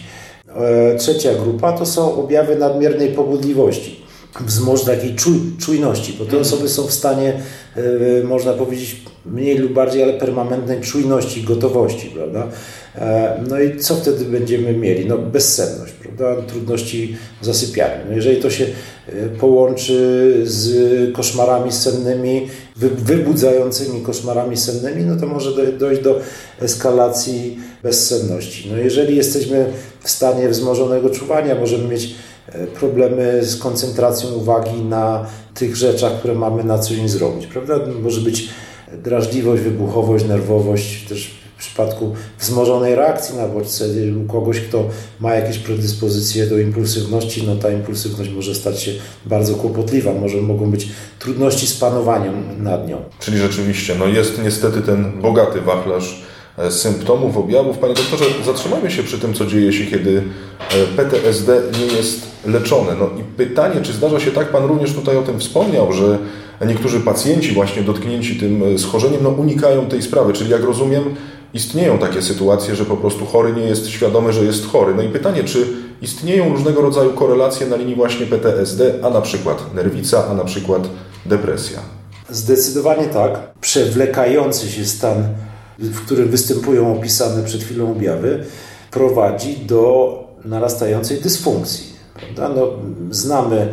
E, 0.55 0.95
trzecia 0.95 1.33
grupa 1.33 1.73
to 1.73 1.85
są 1.85 2.15
objawy 2.15 2.55
nadmiernej 2.55 3.09
pobudliwości, 3.09 4.05
wzmoż 4.41 4.83
takiej 4.83 5.15
czuj, 5.15 5.39
czujności, 5.59 6.15
bo 6.19 6.25
te 6.25 6.37
osoby 6.37 6.69
są 6.69 6.83
w 6.83 6.93
stanie, 6.93 7.33
e, 7.75 8.23
można 8.23 8.53
powiedzieć, 8.53 9.01
mniej 9.25 9.57
lub 9.57 9.73
bardziej, 9.73 10.03
ale 10.03 10.13
permanentnej 10.13 10.81
czujności, 10.81 11.43
gotowości, 11.43 12.09
prawda? 12.15 12.47
E, 12.95 13.43
no 13.49 13.59
i 13.59 13.79
co 13.79 13.95
wtedy 13.95 14.25
będziemy 14.25 14.73
mieli? 14.73 15.05
No 15.05 15.17
bezsenność, 15.17 15.93
prawda? 16.17 16.41
Trudności 16.41 17.17
w 17.41 17.45
zasypianiu. 17.45 18.05
No 18.09 18.15
jeżeli 18.15 18.41
to 18.41 18.49
się 18.49 18.65
e, 18.65 19.29
połączy 19.29 20.33
z 20.43 21.13
koszmarami 21.13 21.71
sennymi, 21.71 22.47
wybudzającymi 22.75 24.01
koszmarami 24.01 24.57
sennymi, 24.57 25.03
no 25.03 25.15
to 25.15 25.27
może 25.27 25.71
dojść 25.71 26.01
do 26.01 26.19
eskalacji 26.61 27.59
bezsenności. 27.83 28.69
No 28.71 28.77
jeżeli 28.77 29.15
jesteśmy 29.15 29.65
w 30.03 30.09
stanie 30.09 30.49
wzmożonego 30.49 31.09
czuwania, 31.09 31.55
możemy 31.55 31.87
mieć 31.87 32.15
e, 32.49 32.67
problemy 32.67 33.45
z 33.45 33.57
koncentracją 33.57 34.33
uwagi 34.33 34.81
na 34.81 35.25
tych 35.53 35.75
rzeczach, 35.75 36.19
które 36.19 36.35
mamy 36.35 36.63
na 36.63 36.79
co 36.79 36.95
dzień 36.95 37.09
zrobić, 37.09 37.47
prawda? 37.47 37.79
Może 38.01 38.21
być 38.21 38.49
drażliwość, 39.03 39.63
wybuchowość, 39.63 40.25
nerwowość, 40.25 41.07
też 41.09 41.44
przypadku 41.65 42.13
wzmożonej 42.39 42.95
reakcji 42.95 43.37
na 43.37 43.47
bodźce 43.47 43.85
u 44.25 44.31
kogoś, 44.31 44.59
kto 44.59 44.89
ma 45.19 45.35
jakieś 45.35 45.57
predyspozycje 45.57 46.47
do 46.47 46.59
impulsywności, 46.59 47.43
no 47.47 47.55
ta 47.55 47.71
impulsywność 47.71 48.29
może 48.29 48.55
stać 48.55 48.81
się 48.83 48.91
bardzo 49.25 49.55
kłopotliwa, 49.55 50.13
może 50.13 50.37
mogą 50.37 50.71
być 50.71 50.87
trudności 51.19 51.67
z 51.67 51.73
panowaniem 51.73 52.63
nad 52.63 52.87
nią. 52.87 52.97
Czyli 53.19 53.37
rzeczywiście, 53.37 53.95
no 53.99 54.07
jest 54.07 54.43
niestety 54.43 54.81
ten 54.81 55.21
bogaty 55.21 55.61
wachlarz 55.61 56.23
e, 56.57 56.71
symptomów, 56.71 57.37
objawów. 57.37 57.77
Panie 57.77 57.93
doktorze, 57.93 58.25
zatrzymajmy 58.45 58.91
się 58.91 59.03
przy 59.03 59.19
tym, 59.19 59.33
co 59.33 59.45
dzieje 59.45 59.73
się, 59.73 59.85
kiedy 59.85 60.23
e, 60.71 60.85
PTSD 60.97 61.61
nie 61.79 61.97
jest 61.97 62.21
leczone. 62.45 62.95
No 62.99 63.09
i 63.19 63.23
pytanie, 63.23 63.81
czy 63.81 63.93
zdarza 63.93 64.19
się 64.19 64.31
tak, 64.31 64.51
Pan 64.51 64.65
również 64.65 64.93
tutaj 64.93 65.17
o 65.17 65.21
tym 65.21 65.39
wspomniał, 65.39 65.93
że 65.93 66.17
niektórzy 66.67 66.99
pacjenci 66.99 67.51
właśnie 67.51 67.81
dotknięci 67.81 68.35
tym 68.35 68.63
e, 68.63 68.77
schorzeniem 68.77 69.23
no, 69.23 69.29
unikają 69.29 69.85
tej 69.85 70.01
sprawy, 70.01 70.33
czyli 70.33 70.49
jak 70.49 70.63
rozumiem, 70.63 71.03
istnieją 71.55 71.97
takie 71.97 72.21
sytuacje, 72.21 72.75
że 72.75 72.85
po 72.85 72.97
prostu 72.97 73.25
chory 73.25 73.53
nie 73.53 73.61
jest 73.61 73.87
świadomy, 73.87 74.33
że 74.33 74.43
jest 74.43 74.65
chory. 74.65 74.95
No 74.95 75.03
i 75.03 75.09
pytanie, 75.09 75.43
czy 75.43 75.67
istnieją 76.01 76.49
różnego 76.49 76.81
rodzaju 76.81 77.13
korelacje 77.13 77.67
na 77.67 77.75
linii 77.75 77.95
właśnie 77.95 78.25
PTSD, 78.25 78.93
a 79.03 79.09
na 79.09 79.21
przykład 79.21 79.73
nerwica, 79.73 80.27
a 80.27 80.33
na 80.33 80.43
przykład 80.43 80.89
depresja? 81.25 81.79
Zdecydowanie 82.29 83.05
tak. 83.05 83.53
Przewlekający 83.61 84.69
się 84.69 84.85
stan, 84.85 85.23
w 85.79 86.05
którym 86.05 86.29
występują 86.29 86.97
opisane 86.97 87.43
przed 87.43 87.63
chwilą 87.63 87.91
objawy, 87.91 88.45
prowadzi 88.91 89.57
do 89.57 90.13
narastającej 90.45 91.21
dysfunkcji. 91.21 91.93
No, 92.37 92.67
znamy 93.11 93.67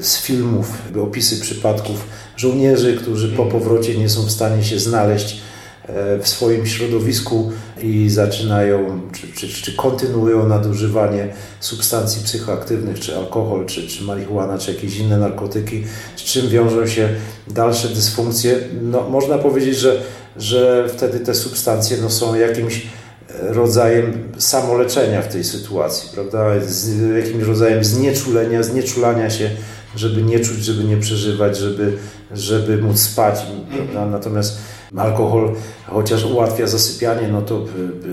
z 0.00 0.20
filmów, 0.20 0.72
opisy 1.02 1.40
przypadków 1.40 2.04
żołnierzy, 2.36 2.96
którzy 2.96 3.36
po 3.36 3.46
powrocie 3.46 3.98
nie 3.98 4.08
są 4.08 4.22
w 4.22 4.30
stanie 4.30 4.64
się 4.64 4.78
znaleźć 4.78 5.40
w 6.22 6.28
swoim 6.28 6.66
środowisku 6.66 7.52
i 7.82 8.10
zaczynają, 8.10 9.00
czy, 9.12 9.32
czy, 9.32 9.62
czy, 9.62 9.76
kontynuują 9.76 10.48
nadużywanie 10.48 11.28
substancji 11.60 12.24
psychoaktywnych, 12.24 13.00
czy 13.00 13.16
alkohol, 13.16 13.66
czy, 13.66 13.88
czy 13.88 14.04
marihuana, 14.04 14.58
czy 14.58 14.72
jakieś 14.72 14.96
inne 14.96 15.18
narkotyki, 15.18 15.84
z 16.16 16.20
czym 16.22 16.48
wiążą 16.48 16.86
się 16.86 17.08
dalsze 17.48 17.88
dysfunkcje. 17.88 18.58
No, 18.82 19.10
można 19.10 19.38
powiedzieć, 19.38 19.76
że, 19.76 20.02
że 20.36 20.88
wtedy 20.88 21.20
te 21.20 21.34
substancje 21.34 21.96
no, 22.02 22.10
są 22.10 22.34
jakimś 22.34 22.86
rodzajem 23.42 24.32
samoleczenia 24.38 25.22
w 25.22 25.32
tej 25.32 25.44
sytuacji, 25.44 26.10
prawda? 26.14 26.60
Z 26.60 27.16
jakimś 27.24 27.44
rodzajem 27.44 27.84
znieczulenia, 27.84 28.62
znieczulania 28.62 29.30
się, 29.30 29.50
żeby 29.96 30.22
nie 30.22 30.40
czuć, 30.40 30.64
żeby 30.64 30.84
nie 30.84 30.96
przeżywać, 30.96 31.58
żeby, 31.58 31.96
żeby 32.32 32.76
móc 32.76 33.00
spać. 33.00 33.40
Prawda? 33.76 34.06
Natomiast 34.06 34.58
alkohol, 34.96 35.52
chociaż 35.86 36.24
ułatwia 36.24 36.66
zasypianie, 36.66 37.28
no 37.28 37.42
to 37.42 37.64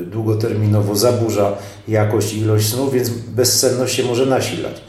długoterminowo 0.05 0.95
zaburza 0.95 1.51
jakość 1.87 2.33
i 2.33 2.39
ilość 2.39 2.69
snu, 2.69 2.91
więc 2.91 3.09
bezsenność 3.09 3.95
się 3.95 4.03
może 4.03 4.25
nasilać. 4.25 4.81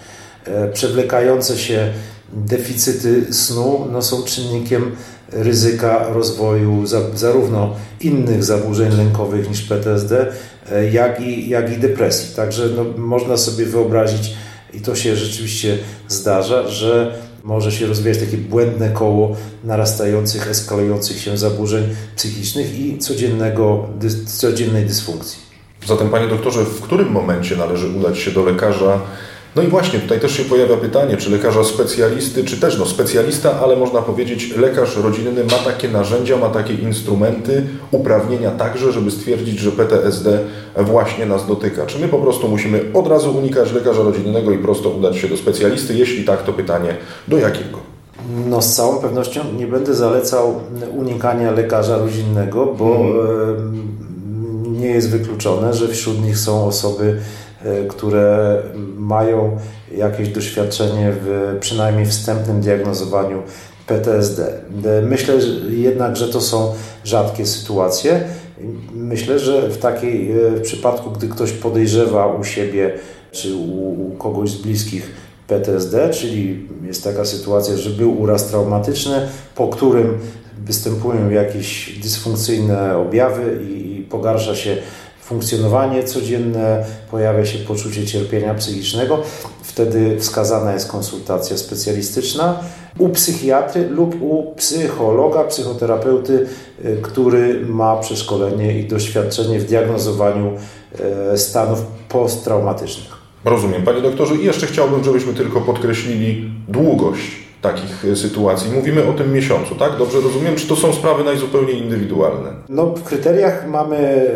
E, 0.45 0.68
przewlekające 0.68 1.59
się 1.59 1.92
deficyty 2.33 3.35
snu 3.35 3.87
no, 3.92 4.02
są 4.02 4.23
czynnikiem 4.23 4.97
ryzyka 5.33 6.09
rozwoju 6.09 6.87
za, 6.87 7.00
zarówno 7.14 7.75
innych 8.00 8.45
zaburzeń 8.45 8.97
lękowych 8.97 9.49
niż 9.49 9.62
PTSD, 9.62 10.26
e, 10.73 10.90
jak 10.90 11.21
i, 11.21 11.49
jak 11.49 11.73
i 11.73 11.76
depresji. 11.76 12.37
Także 12.37 12.68
no, 12.76 12.85
można 12.97 13.37
sobie 13.37 13.66
wyobrazić, 13.66 14.35
i 14.75 14.80
to 14.80 14.95
się 14.95 15.16
rzeczywiście 15.16 15.78
zdarza, 16.09 16.68
że 16.68 17.14
może 17.45 17.73
się 17.73 17.87
rozwijać 17.87 18.18
takie 18.18 18.37
błędne 18.37 18.90
koło 18.90 19.37
narastających, 19.64 20.49
eskalujących 20.49 21.18
się 21.18 21.37
zaburzeń 21.37 21.85
psychicznych 22.16 22.78
i 22.78 22.99
codziennego, 22.99 23.88
codziennej 24.26 24.85
dysfunkcji. 24.85 25.49
Zatem, 25.87 26.09
panie 26.09 26.28
doktorze, 26.28 26.64
w 26.64 26.80
którym 26.80 27.09
momencie 27.09 27.57
należy 27.57 27.88
udać 27.88 28.18
się 28.18 28.30
do 28.30 28.45
lekarza 28.45 29.00
no 29.56 29.62
i 29.62 29.66
właśnie 29.66 29.98
tutaj 29.98 30.20
też 30.20 30.36
się 30.36 30.44
pojawia 30.44 30.76
pytanie, 30.76 31.16
czy 31.16 31.30
lekarza 31.30 31.64
specjalisty, 31.64 32.44
czy 32.44 32.60
też 32.60 32.78
no 32.78 32.86
specjalista, 32.86 33.60
ale 33.60 33.76
można 33.76 34.02
powiedzieć 34.02 34.56
lekarz 34.56 34.96
rodzinny 34.96 35.44
ma 35.44 35.58
takie 35.72 35.88
narzędzia, 35.88 36.36
ma 36.36 36.48
takie 36.48 36.74
instrumenty, 36.74 37.62
uprawnienia 37.90 38.50
także, 38.50 38.92
żeby 38.92 39.10
stwierdzić, 39.10 39.58
że 39.58 39.72
PTSD 39.72 40.38
właśnie 40.76 41.26
nas 41.26 41.46
dotyka. 41.46 41.86
Czy 41.86 41.98
my 41.98 42.08
po 42.08 42.18
prostu 42.18 42.48
musimy 42.48 42.84
od 42.94 43.06
razu 43.06 43.38
unikać 43.38 43.72
lekarza 43.72 44.02
rodzinnego 44.02 44.52
i 44.52 44.58
prosto 44.58 44.90
udać 44.90 45.16
się 45.16 45.28
do 45.28 45.36
specjalisty? 45.36 45.94
Jeśli 45.94 46.24
tak, 46.24 46.42
to 46.42 46.52
pytanie 46.52 46.96
do 47.28 47.38
jakiego? 47.38 47.78
No 48.46 48.62
z 48.62 48.74
całą 48.74 48.98
pewnością 48.98 49.40
nie 49.58 49.66
będę 49.66 49.94
zalecał 49.94 50.60
unikania 50.96 51.50
lekarza 51.50 51.98
rodzinnego, 51.98 52.66
bo 52.66 52.94
hmm. 52.94 54.80
nie 54.80 54.88
jest 54.88 55.10
wykluczone, 55.10 55.74
że 55.74 55.88
wśród 55.88 56.24
nich 56.24 56.38
są 56.38 56.66
osoby 56.66 57.18
które 57.88 58.56
mają 58.96 59.56
jakieś 59.96 60.28
doświadczenie 60.28 61.12
w 61.12 61.56
przynajmniej 61.60 62.06
wstępnym 62.06 62.60
diagnozowaniu 62.60 63.42
PTSD. 63.88 64.60
E, 64.84 65.02
myślę 65.02 65.34
jednak, 65.70 66.16
że 66.16 66.28
to 66.28 66.40
są 66.40 66.74
rzadkie 67.04 67.46
sytuacje. 67.46 68.20
Myślę, 68.94 69.38
że 69.38 69.68
w 69.68 69.78
takiej 69.78 70.32
e, 70.32 70.50
w 70.50 70.62
przypadku, 70.62 71.10
gdy 71.10 71.28
ktoś 71.28 71.52
podejrzewa 71.52 72.26
u 72.26 72.44
siebie 72.44 72.92
czy 73.32 73.54
u, 73.56 74.10
kogoś 74.18 74.50
z 74.50 74.62
bliskich 74.62 75.10
PTSD, 75.46 76.10
czyli 76.10 76.68
jest 76.86 77.04
taka 77.04 77.24
sytuacja, 77.24 77.76
że 77.76 77.90
był 77.90 78.20
uraz 78.20 78.46
traumatyczny, 78.46 79.28
po 79.54 79.68
którym 79.68 80.18
występują 80.64 81.30
jakieś 81.30 81.98
dysfunkcyjne 82.02 82.96
objawy 82.96 83.58
i 83.70 84.06
pogarsza 84.10 84.54
się 84.54 84.76
funkcjonowanie 85.28 86.04
codzienne, 86.04 86.85
pojawia 87.11 87.47
się 87.47 87.58
poczucie 87.58 88.06
cierpienia 88.06 88.54
psychicznego, 88.54 89.23
wtedy 89.62 90.20
wskazana 90.20 90.73
jest 90.73 90.90
konsultacja 90.90 91.56
specjalistyczna 91.56 92.61
u 92.99 93.08
psychiatry 93.08 93.88
lub 93.88 94.23
u 94.23 94.54
psychologa, 94.56 95.44
psychoterapeuty, 95.44 96.47
y, 96.85 96.99
który 97.02 97.66
ma 97.66 97.97
przeszkolenie 97.97 98.80
i 98.80 98.88
doświadczenie 98.88 99.61
w 99.61 99.64
diagnozowaniu 99.64 100.52
y, 101.35 101.38
stanów 101.38 101.83
posttraumatycznych. 102.09 103.18
Rozumiem, 103.44 103.83
panie 103.83 104.00
doktorze. 104.00 104.37
I 104.37 104.44
jeszcze 104.44 104.66
chciałbym, 104.66 105.05
żebyśmy 105.05 105.35
tylko 105.35 105.61
podkreślili 105.61 106.50
długość 106.68 107.48
takich 107.62 108.05
e, 108.05 108.16
sytuacji. 108.16 108.70
Mówimy 108.72 109.09
o 109.09 109.12
tym 109.12 109.33
miesiącu, 109.33 109.74
tak? 109.74 109.96
Dobrze 109.98 110.20
rozumiem? 110.20 110.57
Czy 110.57 110.68
to 110.68 110.76
są 110.76 110.92
sprawy 110.92 111.24
najzupełniej 111.24 111.79
indywidualne? 111.79 112.50
No, 112.68 112.87
w 112.87 113.02
kryteriach 113.02 113.68
mamy 113.68 114.26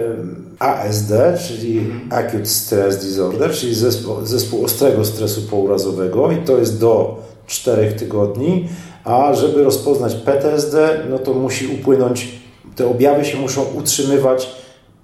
ASD, 0.62 1.12
czyli 1.46 1.78
mhm. 1.78 2.08
Acute 2.12 2.46
Stress 2.46 3.04
Disorder, 3.04 3.52
czyli 3.52 3.74
zespół, 3.74 4.14
zespół 4.22 4.64
ostrego 4.64 5.04
stresu 5.04 5.42
pourazowego 5.42 6.32
i 6.32 6.36
to 6.36 6.58
jest 6.58 6.80
do 6.80 7.18
4 7.46 7.92
tygodni, 7.92 8.68
a 9.04 9.34
żeby 9.34 9.64
rozpoznać 9.64 10.14
PTSD, 10.14 11.00
no 11.10 11.18
to 11.18 11.34
musi 11.34 11.66
upłynąć, 11.66 12.28
te 12.76 12.86
objawy 12.86 13.24
się 13.24 13.38
muszą 13.38 13.62
utrzymywać 13.62 14.50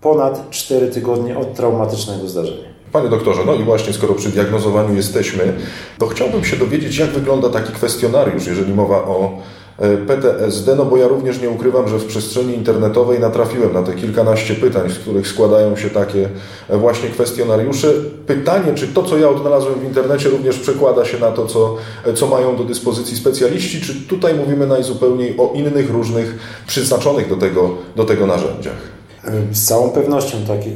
ponad 0.01 0.51
4 0.51 0.87
tygodnie 0.89 1.39
od 1.39 1.55
traumatycznego 1.55 2.29
zdarzenia. 2.29 2.69
Panie 2.93 3.09
doktorze, 3.09 3.43
no 3.47 3.55
i 3.55 3.65
właśnie 3.65 3.93
skoro 3.93 4.15
przy 4.15 4.29
diagnozowaniu 4.29 4.95
jesteśmy, 4.95 5.53
to 5.99 6.07
chciałbym 6.07 6.45
się 6.45 6.57
dowiedzieć, 6.57 6.97
jak 6.97 7.11
wygląda 7.11 7.51
taki 7.51 7.73
kwestionariusz, 7.73 8.47
jeżeli 8.47 8.75
mowa 8.75 8.97
o 8.97 9.39
PTSD, 10.07 10.77
no 10.77 10.85
bo 10.85 10.97
ja 10.97 11.09
również 11.09 11.41
nie 11.41 11.51
ukrywam, 11.51 11.89
że 11.89 11.99
w 11.99 12.05
przestrzeni 12.05 12.55
internetowej 12.55 13.21
natrafiłem 13.21 13.73
na 13.73 13.83
te 13.83 13.93
kilkanaście 13.93 14.55
pytań, 14.55 14.91
z 14.91 14.99
których 14.99 15.29
składają 15.29 15.77
się 15.77 15.91
takie 15.91 16.29
e, 16.69 16.77
właśnie 16.77 17.09
kwestionariusze. 17.09 17.93
Pytanie, 18.27 18.75
czy 18.75 18.89
to, 18.89 19.03
co 19.03 19.19
ja 19.19 19.29
odnalazłem 19.29 19.81
w 19.81 19.85
internecie, 19.85 20.29
również 20.29 20.59
przekłada 20.59 21.05
się 21.05 21.19
na 21.19 21.31
to, 21.31 21.47
co, 21.47 21.77
e, 22.05 22.15
co 22.15 22.27
mają 22.27 22.57
do 22.57 22.65
dyspozycji 22.65 23.17
specjaliści, 23.17 23.81
czy 23.81 23.95
tutaj 23.95 24.35
mówimy 24.35 24.67
najzupełniej 24.67 25.35
o 25.39 25.53
innych, 25.55 25.91
różnych, 25.91 26.39
przeznaczonych 26.67 27.29
do 27.29 27.37
tego, 27.37 27.71
do 27.97 28.05
tego 28.05 28.27
narzędziach? 28.27 28.99
Z 29.53 29.65
całą 29.65 29.91
pewnością 29.91 30.39
takie 30.49 30.71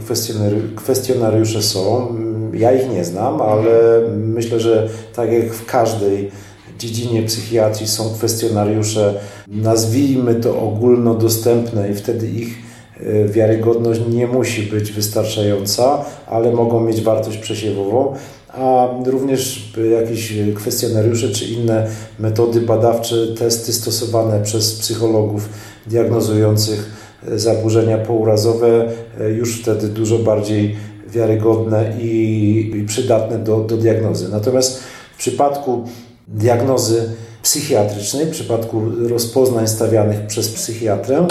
kwestionariusze 0.77 1.62
są. 1.62 2.17
Ja 2.55 2.73
ich 2.73 2.91
nie 2.91 3.05
znam, 3.05 3.41
ale 3.41 4.01
myślę, 4.17 4.61
że 4.61 4.88
tak 5.15 5.33
jak 5.33 5.53
w 5.53 5.67
każdej 5.67 6.31
dziedzinie 6.79 7.23
psychiatrii 7.23 7.89
są 7.89 8.15
kwestionariusze, 8.15 9.15
nazwijmy 9.49 10.35
to 10.35 10.61
ogólnodostępne 10.61 11.91
i 11.91 11.95
wtedy 11.95 12.29
ich 12.29 12.59
e, 13.01 13.29
wiarygodność 13.29 14.01
nie 14.09 14.27
musi 14.27 14.63
być 14.63 14.93
wystarczająca, 14.93 16.05
ale 16.27 16.53
mogą 16.53 16.81
mieć 16.81 17.01
wartość 17.01 17.39
przesiewową, 17.39 18.15
a 18.49 18.89
również 19.07 19.73
jakieś 20.01 20.33
kwestionariusze 20.55 21.29
czy 21.29 21.45
inne 21.45 21.87
metody 22.19 22.61
badawcze, 22.61 23.17
testy 23.39 23.73
stosowane 23.73 24.43
przez 24.43 24.75
psychologów 24.75 25.49
diagnozujących 25.87 26.91
zaburzenia 27.29 27.99
pourazowe 27.99 28.89
e, 29.21 29.31
już 29.31 29.61
wtedy 29.61 29.89
dużo 29.89 30.19
bardziej 30.19 30.77
wiarygodne 31.09 31.93
i 32.01 32.85
przydatne 32.87 33.39
do, 33.39 33.61
do 33.61 33.77
diagnozy. 33.77 34.29
Natomiast 34.29 34.83
w 35.15 35.19
przypadku 35.19 35.85
diagnozy 36.29 37.11
psychiatrycznej, 37.43 38.27
w 38.27 38.31
przypadku 38.31 38.83
rozpoznań 39.09 39.69
stawianych 39.69 40.27
przez 40.27 40.49
psychiatrę, 40.49 41.27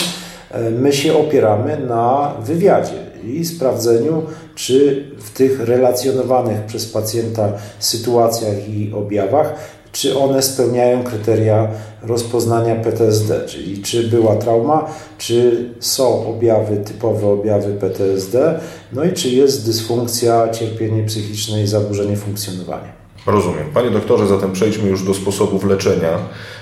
e, 0.51 0.69
my 0.69 0.93
się 0.93 1.17
opieramy 1.17 1.77
na 1.77 2.34
wywiadzie 2.45 3.12
i 3.23 3.45
sprawdzeniu, 3.45 4.23
czy 4.56 5.06
w 5.19 5.38
tych 5.38 5.60
relacjonowanych 5.60 6.65
przez 6.65 6.86
pacjenta 6.86 7.54
sytuacjach 7.80 8.69
i 8.69 8.93
objawach 8.93 9.56
czy 9.91 10.17
one 10.17 10.41
spełniają 10.41 11.04
kryteria 11.04 11.67
rozpoznania 12.01 12.75
PTSD, 12.75 13.45
czyli 13.45 13.82
czy 13.82 14.10
była 14.10 14.36
trauma, 14.36 14.93
czy 15.17 15.69
są 15.80 16.27
objawy, 16.27 16.77
typowe 16.77 17.27
objawy 17.27 17.73
PTSD, 17.73 18.60
no 18.93 19.04
i 19.04 19.13
czy 19.13 19.30
jest 19.30 19.65
dysfunkcja, 19.65 20.49
cierpienie 20.49 21.04
psychiczne 21.04 21.62
i 21.62 21.67
zaburzenie 21.67 22.17
funkcjonowania. 22.17 23.00
Rozumiem. 23.25 23.69
Panie 23.73 23.89
doktorze, 23.91 24.27
zatem 24.27 24.51
przejdźmy 24.51 24.89
już 24.89 25.03
do 25.03 25.13
sposobów 25.13 25.63
leczenia, 25.63 26.19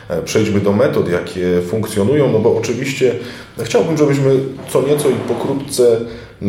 e, 0.09 0.21
przejdźmy 0.21 0.59
do 0.59 0.71
metod, 0.71 1.09
jakie 1.09 1.61
funkcjonują, 1.61 2.31
no 2.31 2.39
bo 2.39 2.57
oczywiście 2.57 3.15
chciałbym, 3.63 3.97
żebyśmy 3.97 4.39
co 4.69 4.81
nieco 4.81 5.09
i 5.09 5.13
pokrótce 5.13 5.99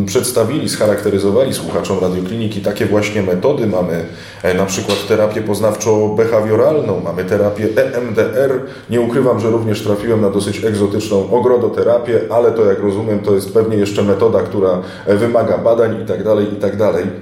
przedstawili, 0.07 0.69
scharakteryzowali 0.69 1.55
słuchaczom 1.55 1.99
radiokliniki 2.01 2.61
takie 2.61 2.87
właśnie 2.87 3.23
metody. 3.23 3.67
Mamy 3.67 4.05
e, 4.43 4.55
na 4.55 4.67
przykład 4.67 5.07
terapię 5.09 5.43
poznawczo-behawioralną, 5.43 7.05
mamy 7.05 7.25
terapię 7.25 7.69
EMDR. 7.77 8.61
Nie 8.91 9.01
ukrywam, 9.01 9.41
że 9.41 9.51
również 9.51 9.83
trafiłem 9.83 10.21
na 10.21 10.31
dosyć 10.31 10.65
egzotyczną 10.65 11.31
ogrodoterapię, 11.31 12.21
ale 12.31 12.51
to 12.51 12.65
jak 12.65 12.79
rozumiem, 12.79 13.19
to 13.19 13.35
jest 13.35 13.55
pewnie 13.55 13.77
jeszcze 13.77 14.03
metoda, 14.03 14.41
która 14.41 14.83
e, 15.07 15.17
wymaga 15.17 15.59
badań 15.59 16.03
i 16.03 16.07
tak 16.07 16.25
dalej, 16.25 16.47
i 16.53 16.57
tak. 16.57 16.71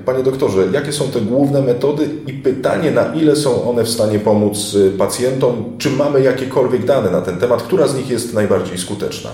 Panie 0.05 0.23
doktorze, 0.23 0.67
jakie 0.73 0.93
są 0.93 1.09
te 1.09 1.21
główne 1.21 1.63
metody 1.63 2.09
i 2.27 2.33
pytanie, 2.33 2.91
na 2.91 3.15
ile 3.15 3.37
są 3.37 3.71
one 3.71 3.85
w 3.85 3.89
stanie 3.89 4.19
pomóc 4.19 4.77
e, 4.95 4.99
pacjentom? 4.99 5.65
Czy 5.79 5.91
mamy 5.91 6.23
jakiekolwiek 6.23 6.85
dane 6.85 7.11
na 7.11 7.21
ten 7.21 7.37
temat? 7.37 7.63
Która 7.63 7.89
z 7.89 7.97
nich 7.97 8.11
jest 8.11 8.35
najbardziej 8.35 8.79
skuteczna? 8.79 9.31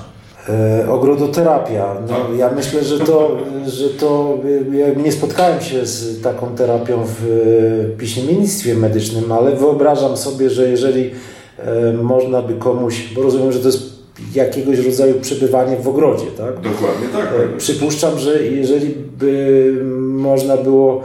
E, 0.49 0.91
ogrodoterapia. 0.91 1.97
No, 2.09 2.09
tak. 2.09 2.39
ja 2.39 2.51
myślę, 2.51 2.85
że 2.85 2.99
to, 2.99 3.37
że 3.67 3.89
to 3.89 4.39
ja 4.73 5.03
nie 5.03 5.13
spotkałem 5.13 5.61
się 5.61 5.87
z 5.87 6.23
taką 6.23 6.47
terapią 6.47 7.05
w 7.05 7.95
piśmiennictwie 7.99 8.75
medycznym, 8.75 9.33
ale 9.33 9.57
wyobrażam 9.57 10.17
sobie, 10.17 10.51
że 10.51 10.69
jeżeli 10.69 11.11
e, 11.59 11.93
można 11.93 12.43
by 12.43 12.55
komuś, 12.55 13.13
bo 13.15 13.23
rozumiem, 13.23 13.53
że 13.53 13.59
to 13.59 13.67
jest 13.67 13.95
jakiegoś 14.35 14.79
rodzaju 14.79 15.21
przebywanie 15.21 15.77
w 15.77 15.89
ogrodzie, 15.89 16.27
tak? 16.27 16.55
Dokładnie 16.55 17.09
tak. 17.13 17.29
E, 17.55 17.57
przypuszczam, 17.59 18.19
że 18.19 18.43
jeżeli 18.43 18.95
by 19.19 19.73
można 20.01 20.57
było 20.57 21.03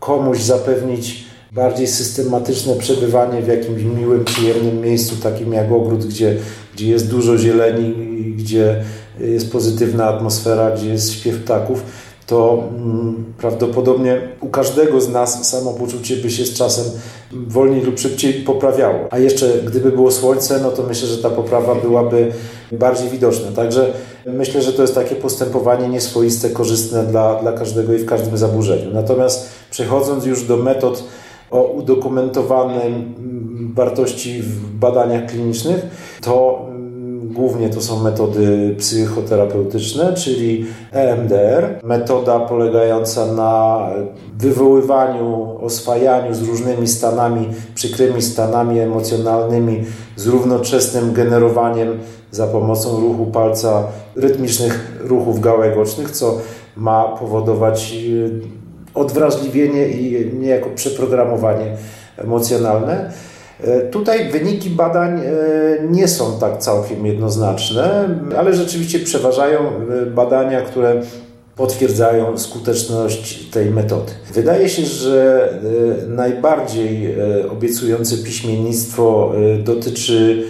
komuś 0.00 0.38
zapewnić 0.38 1.29
bardziej 1.52 1.86
systematyczne 1.86 2.74
przebywanie 2.74 3.42
w 3.42 3.48
jakimś 3.48 3.82
miłym, 3.82 4.24
przyjemnym 4.24 4.80
miejscu, 4.80 5.16
takim 5.22 5.52
jak 5.52 5.72
ogród, 5.72 6.06
gdzie, 6.06 6.36
gdzie 6.74 6.88
jest 6.88 7.10
dużo 7.10 7.38
zieleni, 7.38 7.94
gdzie 8.36 8.84
jest 9.20 9.52
pozytywna 9.52 10.08
atmosfera, 10.08 10.70
gdzie 10.70 10.88
jest 10.88 11.12
śpiew 11.12 11.42
ptaków, 11.42 11.82
to 12.26 12.68
mm, 12.76 13.24
prawdopodobnie 13.38 14.20
u 14.40 14.48
każdego 14.48 15.00
z 15.00 15.08
nas 15.08 15.48
samopoczucie 15.48 16.16
by 16.16 16.30
się 16.30 16.44
z 16.44 16.54
czasem 16.54 16.84
wolniej 17.32 17.82
lub 17.82 17.98
szybciej 17.98 18.32
poprawiało. 18.34 19.08
A 19.10 19.18
jeszcze 19.18 19.52
gdyby 19.66 19.92
było 19.92 20.10
słońce, 20.10 20.60
no 20.62 20.70
to 20.70 20.82
myślę, 20.82 21.08
że 21.08 21.18
ta 21.18 21.30
poprawa 21.30 21.74
byłaby 21.74 22.32
bardziej 22.72 23.08
widoczna. 23.08 23.52
Także 23.56 23.92
myślę, 24.26 24.62
że 24.62 24.72
to 24.72 24.82
jest 24.82 24.94
takie 24.94 25.14
postępowanie 25.14 25.88
nieswoiste, 25.88 26.50
korzystne 26.50 27.06
dla, 27.06 27.34
dla 27.34 27.52
każdego 27.52 27.94
i 27.94 27.98
w 27.98 28.06
każdym 28.06 28.38
zaburzeniu. 28.38 28.90
Natomiast 28.94 29.48
przechodząc 29.70 30.26
już 30.26 30.44
do 30.44 30.56
metod 30.56 31.04
o 31.50 31.62
udokumentowanej 31.62 32.94
wartości 33.74 34.42
w 34.42 34.78
badaniach 34.78 35.26
klinicznych, 35.26 35.86
to 36.22 36.66
Głównie 37.30 37.70
to 37.70 37.80
są 37.80 38.02
metody 38.02 38.74
psychoterapeutyczne, 38.78 40.14
czyli 40.14 40.66
EMDR, 40.92 41.80
metoda 41.82 42.40
polegająca 42.40 43.26
na 43.26 43.80
wywoływaniu, 44.38 45.56
oswajaniu 45.60 46.34
z 46.34 46.42
różnymi 46.42 46.88
stanami, 46.88 47.48
przykrymi 47.74 48.22
stanami 48.22 48.78
emocjonalnymi, 48.78 49.84
z 50.16 50.26
równoczesnym 50.26 51.12
generowaniem 51.12 51.98
za 52.30 52.46
pomocą 52.46 53.00
ruchu 53.00 53.26
palca 53.26 53.82
rytmicznych 54.16 55.02
ruchów 55.04 55.40
gałek 55.40 55.78
ocznych, 55.78 56.10
co 56.10 56.38
ma 56.76 57.04
powodować 57.04 57.92
e, 57.92 58.59
odwrażliwienie 58.94 59.88
i 59.88 60.30
niejako 60.34 60.70
przeprogramowanie 60.70 61.76
emocjonalne. 62.16 63.10
E, 63.64 63.80
tutaj 63.80 64.30
wyniki 64.30 64.70
badań 64.70 65.20
e, 65.20 65.32
nie 65.90 66.08
są 66.08 66.38
tak 66.40 66.58
całkiem 66.58 67.06
jednoznaczne, 67.06 68.08
ale 68.38 68.54
rzeczywiście 68.54 68.98
przeważają 68.98 69.60
e, 69.60 70.06
badania, 70.06 70.60
które 70.60 71.02
potwierdzają 71.56 72.38
skuteczność 72.38 73.50
tej 73.50 73.70
metody. 73.70 74.12
Wydaje 74.34 74.68
się, 74.68 74.82
że 74.82 75.48
najbardziej 76.08 77.16
obiecujące 77.50 78.16
piśmiennictwo 78.16 79.32
dotyczy 79.64 80.44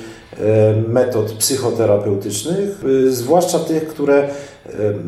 metod 0.88 1.32
psychoterapeutycznych, 1.32 2.84
zwłaszcza 3.08 3.58
tych, 3.58 3.88
które 3.88 4.28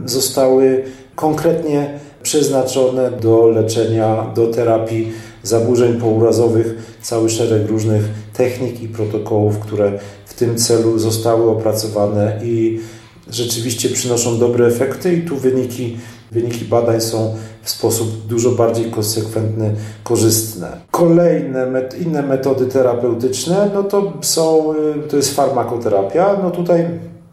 zostały 0.04 0.84
konkretnie 1.14 1.98
przeznaczone 2.22 3.10
do 3.10 3.46
leczenia, 3.46 4.26
do 4.34 4.46
terapii 4.46 5.12
zaburzeń 5.42 6.00
pourazowych, 6.00 6.96
cały 7.02 7.30
szereg 7.30 7.68
różnych 7.68 8.08
technik 8.32 8.82
i 8.82 8.88
protokołów, 8.88 9.58
które 9.58 9.98
w 10.26 10.34
tym 10.34 10.56
celu 10.56 10.98
zostały 10.98 11.50
opracowane 11.50 12.40
i 12.44 12.80
rzeczywiście 13.30 13.88
przynoszą 13.88 14.38
dobre 14.38 14.66
efekty 14.66 15.14
i 15.14 15.22
tu 15.22 15.36
wyniki, 15.36 15.96
wyniki 16.32 16.64
badań 16.64 17.00
są 17.00 17.34
w 17.62 17.70
sposób 17.70 18.26
dużo 18.26 18.50
bardziej 18.50 18.90
konsekwentny, 18.90 19.74
korzystne. 20.04 20.80
Kolejne, 20.90 21.66
met, 21.66 22.00
inne 22.00 22.22
metody 22.22 22.66
terapeutyczne, 22.66 23.70
no 23.74 23.82
to 23.82 24.12
są, 24.20 24.74
y, 24.74 25.08
to 25.08 25.16
jest 25.16 25.34
farmakoterapia. 25.34 26.36
No 26.42 26.50
tutaj 26.50 26.86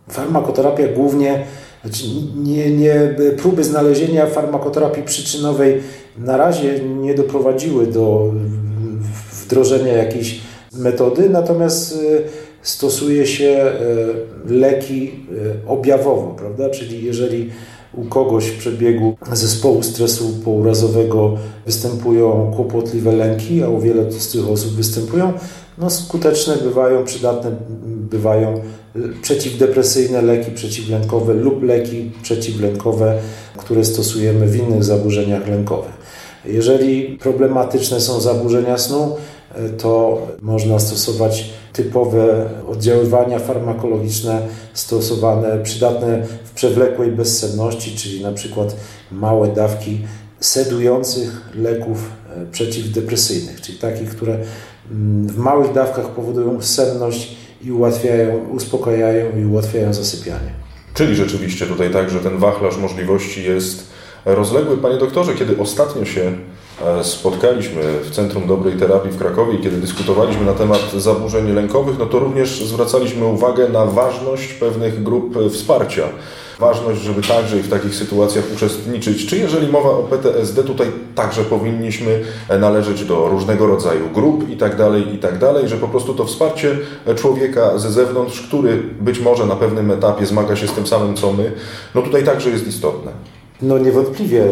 farmakoterapia 0.09 0.87
głównie 0.95 1.45
znaczy 1.83 2.03
nie, 2.35 2.71
nie, 2.71 3.15
próby 3.37 3.63
znalezienia 3.63 4.25
farmakoterapii 4.25 5.03
przyczynowej 5.03 5.81
na 6.17 6.37
razie 6.37 6.79
nie 6.79 7.13
doprowadziły 7.13 7.87
do 7.87 8.33
wdrożenia 9.31 9.93
jakiejś 9.93 10.41
metody, 10.73 11.29
natomiast 11.29 11.93
e, 11.93 11.97
stosuje 12.61 13.27
się 13.27 13.45
e, 13.45 13.73
leki 14.45 15.11
e, 15.65 15.67
objawowo, 15.67 16.35
prawda? 16.37 16.69
Czyli 16.69 17.05
jeżeli 17.05 17.49
u 17.93 18.05
kogoś 18.05 18.45
w 18.45 18.57
przebiegu 18.57 19.17
zespołu 19.31 19.83
stresu 19.83 20.29
pourazowego 20.43 21.37
występują 21.65 22.53
kłopotliwe 22.55 23.11
lęki, 23.11 23.63
a 23.63 23.69
u 23.69 23.79
wiele 23.79 24.11
z 24.11 24.31
tych 24.31 24.49
osób 24.49 24.71
występują, 24.71 25.33
no 25.77 25.89
skuteczne 25.89 26.55
bywają, 26.55 27.03
przydatne 27.03 27.51
bywają 27.85 28.61
przeciwdepresyjne 29.21 30.21
leki 30.21 30.51
przeciwlękowe 30.51 31.33
lub 31.33 31.63
leki 31.63 32.11
przeciwlękowe, 32.21 33.19
które 33.57 33.85
stosujemy 33.85 34.47
w 34.47 34.55
innych 34.55 34.83
zaburzeniach 34.83 35.47
lękowych. 35.47 35.99
Jeżeli 36.45 37.17
problematyczne 37.17 38.01
są 38.01 38.21
zaburzenia 38.21 38.77
snu, 38.77 39.15
to 39.77 40.21
można 40.41 40.79
stosować 40.79 41.49
typowe 41.73 42.49
oddziaływania 42.67 43.39
farmakologiczne 43.39 44.41
stosowane, 44.73 45.63
przydatne 45.63 46.27
w 46.43 46.51
przewlekłej 46.51 47.11
bezsenności, 47.11 47.95
czyli 47.95 48.21
na 48.21 48.31
przykład 48.31 48.75
małe 49.11 49.47
dawki 49.47 50.01
sedujących 50.39 51.49
leków 51.55 52.09
e, 52.37 52.45
przeciwdepresyjnych, 52.45 53.61
czyli 53.61 53.77
takich, 53.77 54.09
które 54.09 54.37
w 55.27 55.37
małych 55.37 55.73
dawkach 55.73 56.05
powodują 56.05 56.61
senność 56.61 57.35
i 57.61 57.71
ułatwiają, 57.71 58.37
uspokajają 58.49 59.25
i 59.41 59.45
ułatwiają 59.45 59.93
zasypianie. 59.93 60.53
Czyli 60.93 61.15
rzeczywiście 61.15 61.65
tutaj 61.65 61.91
tak, 61.91 62.09
że 62.09 62.19
ten 62.19 62.37
wachlarz 62.37 62.77
możliwości 62.77 63.43
jest 63.43 63.87
rozległy. 64.25 64.77
Panie 64.77 64.97
doktorze, 64.97 65.33
kiedy 65.33 65.57
ostatnio 65.57 66.05
się 66.05 66.31
e, 66.85 67.03
spotkaliśmy 67.03 67.81
w 68.03 68.11
Centrum 68.11 68.47
Dobrej 68.47 68.77
Terapii 68.77 69.11
w 69.11 69.17
Krakowie, 69.17 69.57
kiedy 69.57 69.77
dyskutowaliśmy 69.77 70.45
na 70.45 70.53
temat 70.53 70.91
zaburzeń 70.97 71.53
lękowych, 71.53 71.99
no 71.99 72.05
to 72.05 72.19
również 72.19 72.63
zwracaliśmy 72.63 73.25
uwagę 73.25 73.69
na 73.69 73.85
ważność 73.85 74.53
pewnych 74.53 75.03
grup 75.03 75.35
wsparcia 75.51 76.03
ważność, 76.59 77.01
żeby 77.01 77.21
także 77.21 77.55
w 77.55 77.69
takich 77.69 77.95
sytuacjach 77.95 78.45
uczestniczyć. 78.55 79.25
Czy 79.25 79.37
jeżeli 79.37 79.67
mowa 79.67 79.89
o 79.89 80.03
PTSD, 80.03 80.63
tutaj 80.63 80.87
także 81.15 81.43
powinniśmy 81.43 82.21
należeć 82.59 83.05
do 83.05 83.27
różnego 83.27 83.67
rodzaju 83.67 84.09
grup 84.13 84.49
i 84.49 84.57
tak 84.57 84.75
dalej, 84.75 85.15
i 85.15 85.17
tak 85.17 85.37
dalej, 85.37 85.69
że 85.69 85.77
po 85.77 85.87
prostu 85.87 86.13
to 86.13 86.25
wsparcie 86.25 86.77
człowieka 87.15 87.77
ze 87.77 87.91
zewnątrz, 87.91 88.41
który 88.41 88.77
być 89.01 89.19
może 89.19 89.45
na 89.45 89.55
pewnym 89.55 89.91
etapie 89.91 90.25
zmaga 90.25 90.55
się 90.55 90.67
z 90.67 90.71
tym 90.71 90.87
samym 90.87 91.15
co 91.15 91.33
my, 91.33 91.51
no 91.95 92.01
tutaj 92.01 92.23
także 92.23 92.49
jest 92.49 92.67
istotne. 92.67 93.11
No 93.61 93.77
niewątpliwie, 93.77 94.43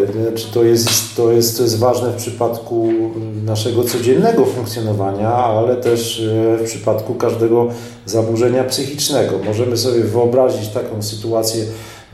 to 0.53 0.63
jest, 0.63 1.15
to, 1.15 1.31
jest, 1.31 1.57
to 1.57 1.63
jest 1.63 1.79
ważne 1.79 2.11
w 2.11 2.15
przypadku 2.15 2.89
naszego 3.45 3.83
codziennego 3.83 4.45
funkcjonowania, 4.45 5.33
ale 5.33 5.75
też 5.75 6.19
e, 6.19 6.57
w 6.57 6.63
przypadku 6.63 7.15
każdego 7.15 7.67
zaburzenia 8.05 8.63
psychicznego. 8.63 9.39
Możemy 9.45 9.77
sobie 9.77 10.03
wyobrazić 10.03 10.69
taką 10.69 11.01
sytuację, 11.01 11.65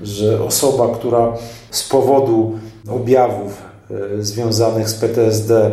że 0.02 0.44
osoba, 0.44 0.96
która 0.96 1.34
z 1.72 1.90
powodu 1.90 2.52
objawów 2.90 3.62
e, 3.92 4.24
związanych 4.24 4.90
z 4.90 4.94
PTSD 4.94 5.66
e, 5.66 5.72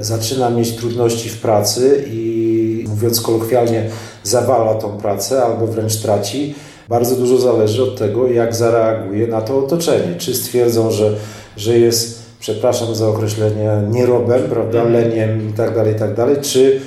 zaczyna 0.00 0.50
mieć 0.50 0.76
trudności 0.76 1.28
w 1.28 1.40
pracy 1.40 2.04
i 2.10 2.84
mówiąc 2.88 3.20
kolokwialnie 3.20 3.90
zawala 4.22 4.74
tą 4.74 4.98
pracę 4.98 5.42
albo 5.42 5.66
wręcz 5.66 5.96
traci, 5.96 6.54
bardzo 6.88 7.16
dużo 7.16 7.38
zależy 7.38 7.82
od 7.82 7.98
tego, 7.98 8.28
jak 8.28 8.54
zareaguje 8.54 9.26
na 9.26 9.40
to 9.40 9.58
otoczenie. 9.58 10.14
Czy 10.18 10.34
stwierdzą, 10.34 10.90
że, 10.90 11.12
że 11.56 11.78
jest, 11.78 12.22
przepraszam 12.40 12.94
za 12.94 13.08
określenie, 13.08 13.70
nierobem, 13.90 14.42
prawda, 14.42 14.82
mhm. 14.82 14.92
leniem 14.92 15.50
i 15.50 15.52
tak 15.52 15.74
dalej, 15.74 15.94
tak 15.94 16.14
dalej, 16.14 16.36
czy 16.42 16.80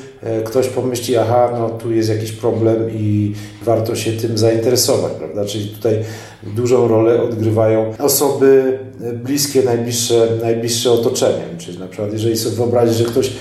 ktoś 0.46 0.68
pomyśli, 0.68 1.18
aha, 1.18 1.50
no 1.60 1.70
tu 1.70 1.92
jest 1.92 2.10
jakiś 2.10 2.32
problem 2.32 2.76
i 2.92 3.34
warto 3.64 3.96
się 3.96 4.12
tym 4.12 4.38
zainteresować, 4.38 5.12
prawda? 5.14 5.46
Czyli 5.46 5.68
tutaj 5.68 6.00
dużą 6.44 6.88
rolę 6.88 7.22
odgrywają 7.22 7.94
osoby 8.00 8.80
bliskie, 9.14 9.64
najbliższe, 9.64 10.28
najbliższe 10.42 10.92
otoczenie. 10.92 11.44
Czyli 11.58 11.80
na 11.80 11.88
przykład, 11.88 12.14
jeżeli 12.14 12.38
sobie 12.38 12.56
wyobrazić, 12.56 12.98
że 12.98 13.04
ktoś 13.04 13.28
e, 13.28 13.32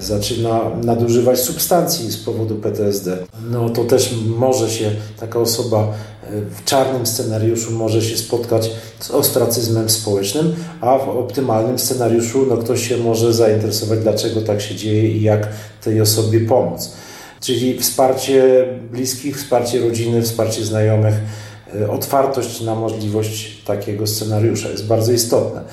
zaczyna 0.00 0.60
nadużywać 0.82 1.40
substancji 1.40 2.12
z 2.12 2.16
powodu 2.16 2.54
PTSD, 2.54 3.18
no 3.50 3.70
to 3.70 3.84
też 3.84 4.14
może 4.26 4.70
się 4.70 4.90
taka 5.20 5.38
osoba 5.38 5.92
w 6.30 6.64
czarnym 6.64 7.06
scenariuszu 7.06 7.72
może 7.72 8.02
się 8.02 8.16
spotkać 8.16 8.70
z 9.00 9.10
ostracyzmem 9.10 9.90
społecznym, 9.90 10.54
a 10.80 10.98
w 10.98 11.08
optymalnym 11.08 11.78
scenariuszu 11.78 12.46
no, 12.48 12.56
ktoś 12.56 12.88
się 12.88 12.96
może 12.96 13.32
zainteresować, 13.32 13.98
dlaczego 13.98 14.40
tak 14.40 14.60
się 14.60 14.74
dzieje 14.74 15.08
i 15.08 15.22
jak 15.22 15.48
tej 15.84 16.00
osobie 16.00 16.40
pomóc. 16.40 16.92
Czyli 17.40 17.78
wsparcie 17.78 18.66
bliskich, 18.92 19.36
wsparcie 19.36 19.80
rodziny, 19.80 20.22
wsparcie 20.22 20.64
znajomych, 20.64 21.14
e, 21.80 21.90
otwartość 21.90 22.60
na 22.60 22.74
możliwość 22.74 23.62
takiego 23.64 24.06
scenariusza 24.06 24.68
jest 24.68 24.86
bardzo 24.86 25.12
istotna. 25.12 25.64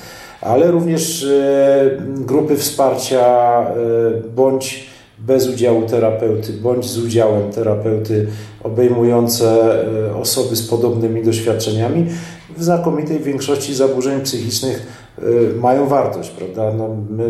Ale 0.44 0.70
również 0.70 1.24
e, 1.24 1.90
grupy 2.00 2.56
wsparcia 2.56 3.26
e, 3.60 3.74
bądź 4.36 4.86
bez 5.18 5.48
udziału 5.48 5.82
terapeuty 5.82 6.52
bądź 6.52 6.86
z 6.86 6.98
udziałem 6.98 7.52
terapeuty 7.52 8.26
obejmujące 8.62 9.76
e, 10.08 10.16
osoby 10.16 10.56
z 10.56 10.68
podobnymi 10.68 11.24
doświadczeniami 11.24 12.06
w 12.56 12.64
znakomitej 12.64 13.20
większości 13.20 13.74
zaburzeń 13.74 14.20
psychicznych 14.20 15.04
mają 15.60 15.88
wartość, 15.88 16.30
prawda? 16.30 16.72
No, 16.78 16.96
my 17.10 17.24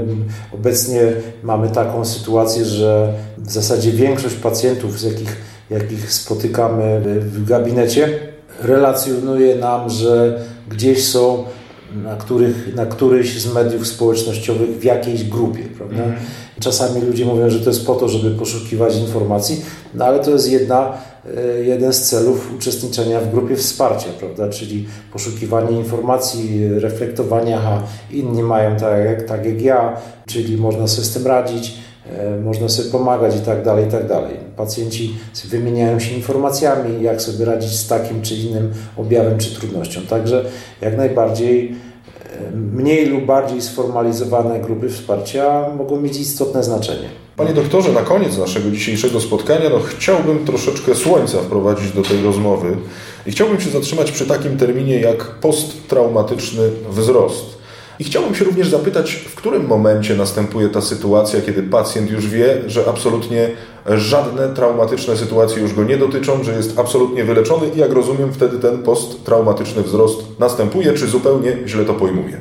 obecnie 0.54 1.00
mamy 1.42 1.68
taką 1.68 2.04
sytuację, 2.04 2.64
że 2.64 3.12
w 3.38 3.52
zasadzie 3.52 3.90
większość 3.90 4.34
pacjentów, 4.34 5.00
z 5.00 5.02
jakich, 5.02 5.36
jakich 5.70 6.12
spotykamy 6.12 7.00
w 7.18 7.44
gabinecie, 7.44 8.18
relacjonuje 8.62 9.56
nam, 9.56 9.90
że 9.90 10.40
gdzieś 10.68 11.08
są 11.08 11.44
na, 12.02 12.16
których, 12.16 12.74
na 12.74 12.86
któryś 12.86 13.42
z 13.42 13.54
mediów 13.54 13.86
społecznościowych 13.86 14.70
w 14.70 14.84
jakiejś 14.84 15.24
grupie, 15.24 15.62
prawda? 15.78 16.02
Mm. 16.02 16.16
Czasami 16.60 17.00
ludzie 17.00 17.24
mówią, 17.24 17.50
że 17.50 17.60
to 17.60 17.70
jest 17.70 17.86
po 17.86 17.94
to, 17.94 18.08
żeby 18.08 18.30
poszukiwać 18.30 18.96
informacji, 18.96 19.64
no 19.94 20.04
ale 20.04 20.20
to 20.20 20.30
jest 20.30 20.50
jedna, 20.50 20.92
e, 21.36 21.64
jeden 21.64 21.92
z 21.92 22.02
celów 22.02 22.54
uczestniczenia 22.54 23.20
w 23.20 23.30
grupie 23.30 23.56
wsparcia, 23.56 24.08
prawda? 24.18 24.48
Czyli 24.48 24.86
poszukiwanie 25.12 25.76
informacji, 25.76 26.68
reflektowania, 26.68 27.60
a 27.60 27.82
inni 28.12 28.42
mają 28.42 28.76
tak 28.76 29.04
jak, 29.04 29.22
tak 29.22 29.46
jak 29.46 29.62
ja, 29.62 29.96
czyli 30.26 30.56
można 30.56 30.86
sobie 30.86 31.06
z 31.06 31.10
tym 31.10 31.26
radzić, 31.26 31.74
można 32.44 32.68
sobie 32.68 32.90
pomagać 32.90 33.36
i 33.36 33.40
tak 33.40 33.64
dalej, 33.64 33.86
i 33.86 33.90
tak 33.90 34.08
dalej. 34.08 34.36
Pacjenci 34.56 35.14
wymieniają 35.44 36.00
się 36.00 36.14
informacjami, 36.14 37.02
jak 37.02 37.22
sobie 37.22 37.44
radzić 37.44 37.70
z 37.70 37.88
takim 37.88 38.22
czy 38.22 38.34
innym 38.34 38.72
objawem 38.96 39.38
czy 39.38 39.54
trudnością. 39.54 40.00
Także 40.00 40.44
jak 40.80 40.96
najbardziej 40.96 41.74
mniej 42.54 43.06
lub 43.06 43.24
bardziej 43.24 43.62
sformalizowane 43.62 44.60
grupy 44.60 44.88
wsparcia 44.88 45.68
mogą 45.76 46.00
mieć 46.00 46.16
istotne 46.16 46.62
znaczenie. 46.62 47.08
Panie 47.36 47.54
doktorze, 47.54 47.92
na 47.92 48.00
koniec 48.00 48.38
naszego 48.38 48.70
dzisiejszego 48.70 49.20
spotkania 49.20 49.70
no, 49.70 49.80
chciałbym 49.80 50.44
troszeczkę 50.44 50.94
słońca 50.94 51.38
wprowadzić 51.38 51.92
do 51.92 52.02
tej 52.02 52.22
rozmowy 52.22 52.76
i 53.26 53.30
chciałbym 53.30 53.60
się 53.60 53.70
zatrzymać 53.70 54.12
przy 54.12 54.26
takim 54.26 54.56
terminie 54.56 55.00
jak 55.00 55.24
posttraumatyczny 55.24 56.70
wzrost. 56.90 57.53
I 57.98 58.04
chciałbym 58.04 58.34
się 58.34 58.44
również 58.44 58.68
zapytać, 58.68 59.14
w 59.14 59.34
którym 59.34 59.66
momencie 59.66 60.16
następuje 60.16 60.68
ta 60.68 60.80
sytuacja, 60.80 61.40
kiedy 61.40 61.62
pacjent 61.62 62.10
już 62.10 62.28
wie, 62.28 62.62
że 62.66 62.88
absolutnie 62.88 63.50
żadne 63.86 64.48
traumatyczne 64.48 65.16
sytuacje 65.16 65.62
już 65.62 65.74
go 65.74 65.84
nie 65.84 65.98
dotyczą, 65.98 66.44
że 66.44 66.52
jest 66.52 66.78
absolutnie 66.78 67.24
wyleczony 67.24 67.68
i 67.76 67.78
jak 67.78 67.92
rozumiem, 67.92 68.32
wtedy 68.32 68.58
ten 68.58 68.82
posttraumatyczny 68.82 69.82
wzrost 69.82 70.22
następuje, 70.38 70.92
czy 70.92 71.06
zupełnie 71.06 71.58
źle 71.66 71.84
to 71.84 71.94
pojmuje? 71.94 72.40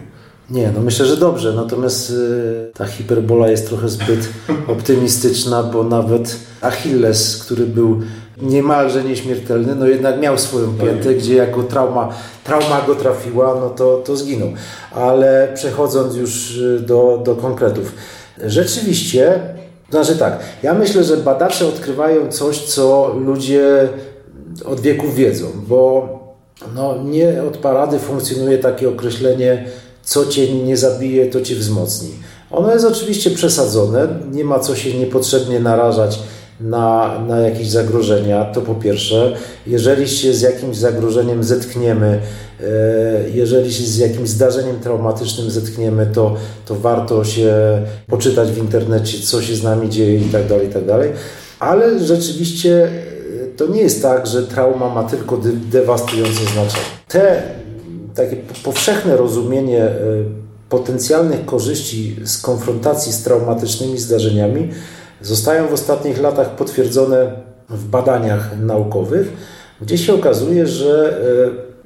Nie, 0.49 0.71
no 0.75 0.81
myślę, 0.81 1.05
że 1.05 1.17
dobrze. 1.17 1.53
Natomiast 1.53 2.09
y, 2.09 2.71
ta 2.73 2.85
hiperbola 2.85 3.51
jest 3.51 3.67
trochę 3.67 3.89
zbyt 3.89 4.29
optymistyczna, 4.67 5.63
bo 5.63 5.83
nawet 5.83 6.39
Achilles, 6.61 7.43
który 7.45 7.65
był 7.65 8.01
niemalże 8.43 9.03
nieśmiertelny, 9.03 9.75
no 9.75 9.87
jednak 9.87 10.19
miał 10.19 10.37
swoją 10.37 10.73
piętę, 10.73 11.13
gdzie 11.13 11.35
jako 11.35 11.63
trauma, 11.63 12.09
trauma 12.43 12.81
go 12.87 12.95
trafiła, 12.95 13.55
no 13.55 13.69
to, 13.69 13.97
to 13.97 14.17
zginął. 14.17 14.49
Ale 14.91 15.51
przechodząc 15.55 16.15
już 16.15 16.57
y, 16.57 16.79
do, 16.79 17.21
do 17.25 17.35
konkretów. 17.35 17.91
Rzeczywiście, 18.45 19.39
znaczy 19.89 20.17
tak, 20.17 20.39
ja 20.63 20.73
myślę, 20.73 21.03
że 21.03 21.17
badacze 21.17 21.67
odkrywają 21.67 22.31
coś, 22.31 22.59
co 22.59 23.15
ludzie 23.25 23.89
od 24.65 24.79
wieków 24.79 25.15
wiedzą, 25.15 25.45
bo 25.67 26.09
no, 26.75 27.03
nie 27.03 27.43
od 27.43 27.57
parady 27.57 27.99
funkcjonuje 27.99 28.57
takie 28.57 28.89
określenie 28.89 29.65
co 30.03 30.25
cię 30.25 30.53
nie 30.53 30.77
zabije, 30.77 31.25
to 31.25 31.41
cię 31.41 31.55
wzmocni. 31.55 32.09
Ono 32.51 32.73
jest 32.73 32.85
oczywiście 32.85 33.31
przesadzone, 33.31 34.07
nie 34.31 34.43
ma 34.43 34.59
co 34.59 34.75
się 34.75 34.99
niepotrzebnie 34.99 35.59
narażać 35.59 36.19
na, 36.61 37.19
na 37.27 37.39
jakieś 37.39 37.69
zagrożenia, 37.69 38.45
to 38.45 38.61
po 38.61 38.75
pierwsze. 38.75 39.35
Jeżeli 39.67 40.09
się 40.09 40.33
z 40.33 40.41
jakimś 40.41 40.77
zagrożeniem 40.77 41.43
zetkniemy, 41.43 42.19
e, 42.61 43.29
jeżeli 43.33 43.73
się 43.73 43.83
z 43.83 43.97
jakimś 43.97 44.29
zdarzeniem 44.29 44.79
traumatycznym 44.79 45.51
zetkniemy, 45.51 46.07
to, 46.13 46.35
to 46.65 46.75
warto 46.75 47.23
się 47.23 47.53
poczytać 48.07 48.51
w 48.51 48.57
internecie, 48.57 49.17
co 49.19 49.41
się 49.41 49.55
z 49.55 49.63
nami 49.63 49.89
dzieje 49.89 50.15
i 50.19 50.29
tak 50.29 50.47
dalej, 50.47 50.67
i 50.67 50.73
tak 50.73 50.85
dalej. 50.85 51.11
Ale 51.59 51.99
rzeczywiście 51.99 52.83
e, 52.83 52.89
to 53.57 53.67
nie 53.67 53.81
jest 53.81 54.01
tak, 54.01 54.27
że 54.27 54.43
trauma 54.43 54.89
ma 54.89 55.03
tylko 55.03 55.37
dewastujące 55.71 56.39
znaczenie. 56.53 56.85
Te 57.07 57.43
takie 58.15 58.35
powszechne 58.63 59.17
rozumienie 59.17 59.83
e, 59.83 59.93
potencjalnych 60.69 61.45
korzyści 61.45 62.15
z 62.23 62.41
konfrontacji 62.41 63.13
z 63.13 63.23
traumatycznymi 63.23 63.97
zdarzeniami 63.97 64.69
zostają 65.21 65.67
w 65.67 65.73
ostatnich 65.73 66.21
latach 66.21 66.55
potwierdzone 66.55 67.31
w 67.69 67.85
badaniach 67.85 68.59
naukowych, 68.59 69.33
gdzie 69.81 69.97
się 69.97 70.13
okazuje, 70.13 70.67
że 70.67 71.17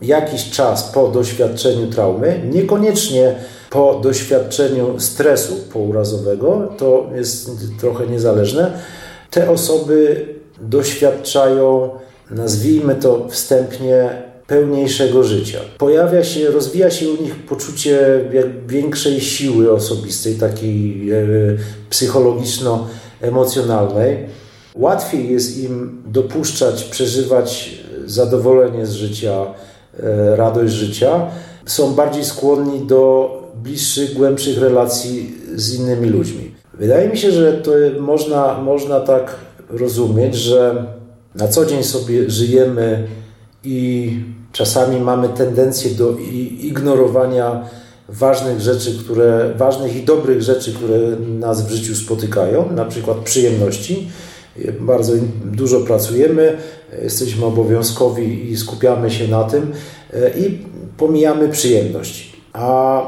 e, 0.02 0.06
jakiś 0.06 0.50
czas 0.50 0.84
po 0.84 1.08
doświadczeniu 1.08 1.88
traumy, 1.88 2.42
niekoniecznie 2.54 3.36
po 3.70 4.00
doświadczeniu 4.04 5.00
stresu 5.00 5.56
pourazowego, 5.74 6.74
to 6.78 7.10
jest 7.16 7.52
trochę 7.80 8.08
niezależne, 8.08 8.72
te 9.32 9.50
osoby 9.50 10.26
doświadczają, 10.62 11.90
nazwijmy 12.32 12.96
to 12.96 13.28
wstępnie, 13.30 14.28
pełniejszego 14.48 15.24
życia. 15.24 15.60
Pojawia 15.78 16.24
się, 16.24 16.52
rozwija 16.52 16.92
się 16.92 17.10
u 17.10 17.24
nich 17.24 17.36
poczucie 17.36 18.20
większej 18.68 19.22
siły 19.22 19.72
osobistej, 19.72 20.36
takiej 20.36 21.12
e, 21.12 21.18
psychologiczno-emocjonalnej. 23.22 24.18
Łatwiej 24.76 25.30
jest 25.30 25.58
im 25.58 26.04
dopuszczać, 26.06 26.84
przeżywać 26.84 27.78
zadowolenie 28.06 28.86
z 28.86 28.94
życia, 28.94 29.46
e, 30.00 30.36
radość 30.36 30.74
życia. 30.74 31.28
Są 31.66 31.94
bardziej 31.94 32.26
skłonni 32.26 32.88
do 32.88 33.32
bliższych, 33.64 34.14
głębszych 34.14 34.58
relacji 34.58 35.36
z 35.56 35.74
innymi 35.74 36.10
ludźmi. 36.10 36.52
Wydaje 36.74 37.10
mi 37.10 37.18
się, 37.18 37.32
że 37.32 37.54
to 37.54 37.72
można, 38.00 38.62
można 38.62 39.00
tak 39.00 39.36
rozumieć, 39.70 40.36
że 40.36 40.86
na 41.36 41.48
co 41.48 41.66
dzień 41.66 41.84
sobie 41.84 42.30
żyjemy 42.30 43.08
i 43.64 44.12
czasami 44.52 45.00
mamy 45.00 45.30
tendencję 45.30 45.92
do 45.92 46.18
ignorowania 46.60 47.66
ważnych 48.10 48.62
rzeczy, 48.62 48.98
które, 49.00 49.54
ważnych 49.58 49.96
i 49.96 50.04
dobrych 50.04 50.42
rzeczy, 50.42 50.74
które 50.74 51.00
nas 51.40 51.68
w 51.68 51.70
życiu 51.70 51.96
spotykają, 51.96 52.72
na 52.72 52.86
przykład 52.86 53.18
przyjemności. 53.18 54.10
Bardzo 54.80 55.14
dużo 55.46 55.80
pracujemy, 55.80 56.58
jesteśmy 57.04 57.46
obowiązkowi 57.46 58.52
i 58.52 58.58
skupiamy 58.58 59.12
się 59.12 59.28
na 59.28 59.44
tym 59.44 59.74
e, 60.14 60.40
i 60.40 60.66
pomijamy 60.98 61.50
przyjemność. 61.50 62.34
A 62.54 63.02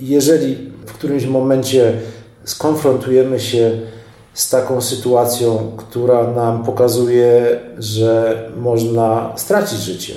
jeżeli 0.00 0.56
w 0.86 0.92
którymś 0.92 1.26
momencie 1.26 1.92
skonfrontujemy 2.44 3.40
się 3.40 3.80
z 4.34 4.50
taką 4.50 4.80
sytuacją, 4.80 5.72
która 5.76 6.30
nam 6.30 6.64
pokazuje, 6.64 7.60
że 7.78 8.42
można 8.56 9.32
stracić 9.36 9.78
życie 9.78 10.14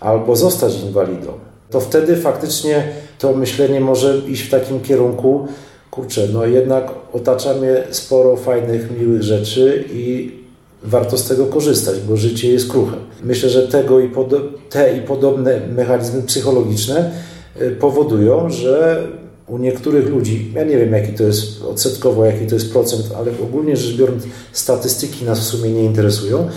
albo 0.00 0.36
zostać 0.36 0.80
inwalidą, 0.80 1.32
to 1.70 1.80
wtedy 1.80 2.16
faktycznie 2.16 2.92
to 3.18 3.32
myślenie 3.32 3.80
może 3.80 4.18
iść 4.28 4.42
w 4.42 4.50
takim 4.50 4.80
kierunku, 4.80 5.48
kurczę, 5.90 6.28
no 6.32 6.46
jednak 6.46 6.90
otacza 7.12 7.54
mnie 7.54 7.82
sporo 7.90 8.36
fajnych, 8.36 9.00
miłych 9.00 9.22
rzeczy 9.22 9.84
i 9.92 10.32
warto 10.82 11.18
z 11.18 11.28
tego 11.28 11.46
korzystać, 11.46 12.00
bo 12.00 12.16
życie 12.16 12.52
jest 12.52 12.70
kruche. 12.70 12.96
Myślę, 13.22 13.50
że 13.50 13.68
tego 13.68 14.00
i 14.00 14.10
te 14.70 14.98
i 14.98 15.00
podobne 15.00 15.60
mechanizmy 15.76 16.22
psychologiczne 16.22 17.10
y, 17.62 17.70
powodują, 17.70 18.50
że 18.50 19.02
u 19.46 19.58
niektórych 19.58 20.08
ludzi, 20.08 20.52
ja 20.54 20.64
nie 20.64 20.78
wiem 20.78 20.92
jaki 20.92 21.12
to 21.12 21.22
jest 21.22 21.62
odsetkowo, 21.62 22.24
jaki 22.24 22.46
to 22.46 22.54
jest 22.54 22.72
procent, 22.72 23.04
ale 23.16 23.32
ogólnie 23.42 23.76
rzecz 23.76 23.96
biorąc 23.96 24.24
statystyki 24.52 25.24
nas 25.24 25.40
w 25.40 25.42
sumie 25.42 25.70
nie 25.70 25.84
interesują, 25.84 26.48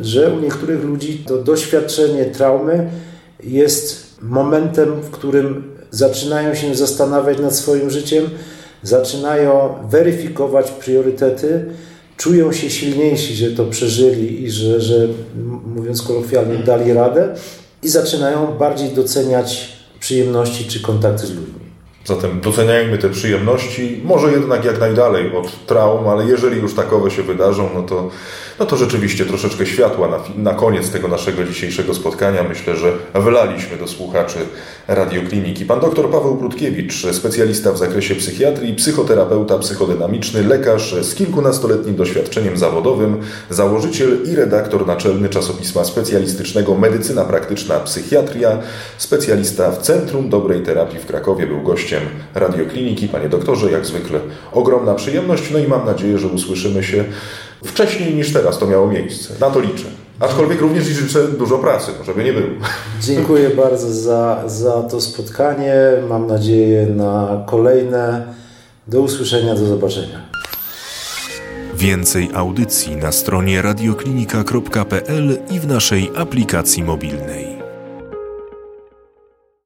że 0.00 0.34
u 0.34 0.40
niektórych 0.40 0.84
ludzi 0.84 1.24
to 1.26 1.38
doświadczenie 1.38 2.24
traumy 2.24 2.90
jest 3.44 4.04
momentem, 4.22 5.00
w 5.02 5.10
którym 5.10 5.73
zaczynają 5.94 6.54
się 6.54 6.74
zastanawiać 6.74 7.38
nad 7.38 7.56
swoim 7.56 7.90
życiem, 7.90 8.30
zaczynają 8.82 9.74
weryfikować 9.90 10.70
priorytety, 10.70 11.64
czują 12.16 12.52
się 12.52 12.70
silniejsi, 12.70 13.34
że 13.34 13.50
to 13.50 13.64
przeżyli 13.64 14.44
i 14.44 14.50
że, 14.50 14.80
że 14.80 15.08
mówiąc 15.66 16.02
kolokwialnie, 16.02 16.58
dali 16.58 16.92
radę 16.92 17.34
i 17.82 17.88
zaczynają 17.88 18.58
bardziej 18.58 18.88
doceniać 18.88 19.68
przyjemności 20.00 20.64
czy 20.64 20.80
kontakty 20.80 21.26
z 21.26 21.30
ludźmi. 21.30 21.63
Zatem 22.06 22.40
doceniajmy 22.40 22.98
te 22.98 23.10
przyjemności, 23.10 24.00
może 24.04 24.32
jednak 24.32 24.64
jak 24.64 24.80
najdalej 24.80 25.36
od 25.36 25.66
traum, 25.66 26.08
ale 26.08 26.24
jeżeli 26.24 26.60
już 26.60 26.74
takowe 26.74 27.10
się 27.10 27.22
wydarzą, 27.22 27.68
no 27.74 27.82
to, 27.82 28.10
no 28.58 28.66
to 28.66 28.76
rzeczywiście 28.76 29.26
troszeczkę 29.26 29.66
światła 29.66 30.08
na, 30.08 30.18
na 30.36 30.54
koniec 30.54 30.90
tego 30.90 31.08
naszego 31.08 31.44
dzisiejszego 31.44 31.94
spotkania. 31.94 32.42
Myślę, 32.42 32.76
że 32.76 32.92
wylaliśmy 33.14 33.76
do 33.76 33.88
słuchaczy 33.88 34.38
radiokliniki. 34.88 35.64
Pan 35.64 35.80
dr 35.80 36.10
Paweł 36.10 36.34
Brudkiewicz, 36.34 37.06
specjalista 37.12 37.72
w 37.72 37.78
zakresie 37.78 38.14
psychiatrii, 38.14 38.74
psychoterapeuta 38.74 39.58
psychodynamiczny, 39.58 40.42
lekarz 40.42 40.94
z 40.94 41.14
kilkunastoletnim 41.14 41.96
doświadczeniem 41.96 42.56
zawodowym, 42.56 43.20
założyciel 43.50 44.18
i 44.32 44.36
redaktor 44.36 44.86
naczelny 44.86 45.28
czasopisma 45.28 45.84
specjalistycznego 45.84 46.74
Medycyna 46.74 47.24
Praktyczna 47.24 47.80
Psychiatria, 47.80 48.58
specjalista 48.98 49.70
w 49.70 49.82
Centrum 49.82 50.28
Dobrej 50.28 50.62
Terapii 50.62 50.98
w 50.98 51.06
Krakowie, 51.06 51.46
był 51.46 51.62
gościem 51.62 51.93
radiokliniki. 52.34 53.08
Panie 53.08 53.28
doktorze, 53.28 53.70
jak 53.70 53.86
zwykle 53.86 54.20
ogromna 54.52 54.94
przyjemność, 54.94 55.50
no 55.50 55.58
i 55.58 55.68
mam 55.68 55.86
nadzieję, 55.86 56.18
że 56.18 56.28
usłyszymy 56.28 56.82
się 56.82 57.04
wcześniej 57.64 58.14
niż 58.14 58.32
teraz 58.32 58.58
to 58.58 58.66
miało 58.66 58.86
miejsce. 58.86 59.34
Na 59.40 59.50
to 59.50 59.60
liczę. 59.60 59.84
Aczkolwiek 60.20 60.60
również 60.60 60.84
życzę 60.84 61.28
dużo 61.28 61.58
pracy, 61.58 61.92
żeby 62.06 62.24
nie 62.24 62.32
było. 62.32 62.46
Dziękuję 63.00 63.50
bardzo 63.50 63.92
za, 63.92 64.42
za 64.46 64.82
to 64.82 65.00
spotkanie. 65.00 65.74
Mam 66.08 66.26
nadzieję 66.26 66.86
na 66.86 67.44
kolejne. 67.46 68.34
Do 68.88 69.00
usłyszenia, 69.00 69.54
do 69.54 69.66
zobaczenia. 69.66 70.20
Więcej 71.74 72.30
audycji 72.34 72.96
na 72.96 73.12
stronie 73.12 73.62
radioklinika.pl 73.62 75.38
i 75.50 75.60
w 75.60 75.66
naszej 75.66 76.10
aplikacji 76.16 76.82
mobilnej. 76.82 77.53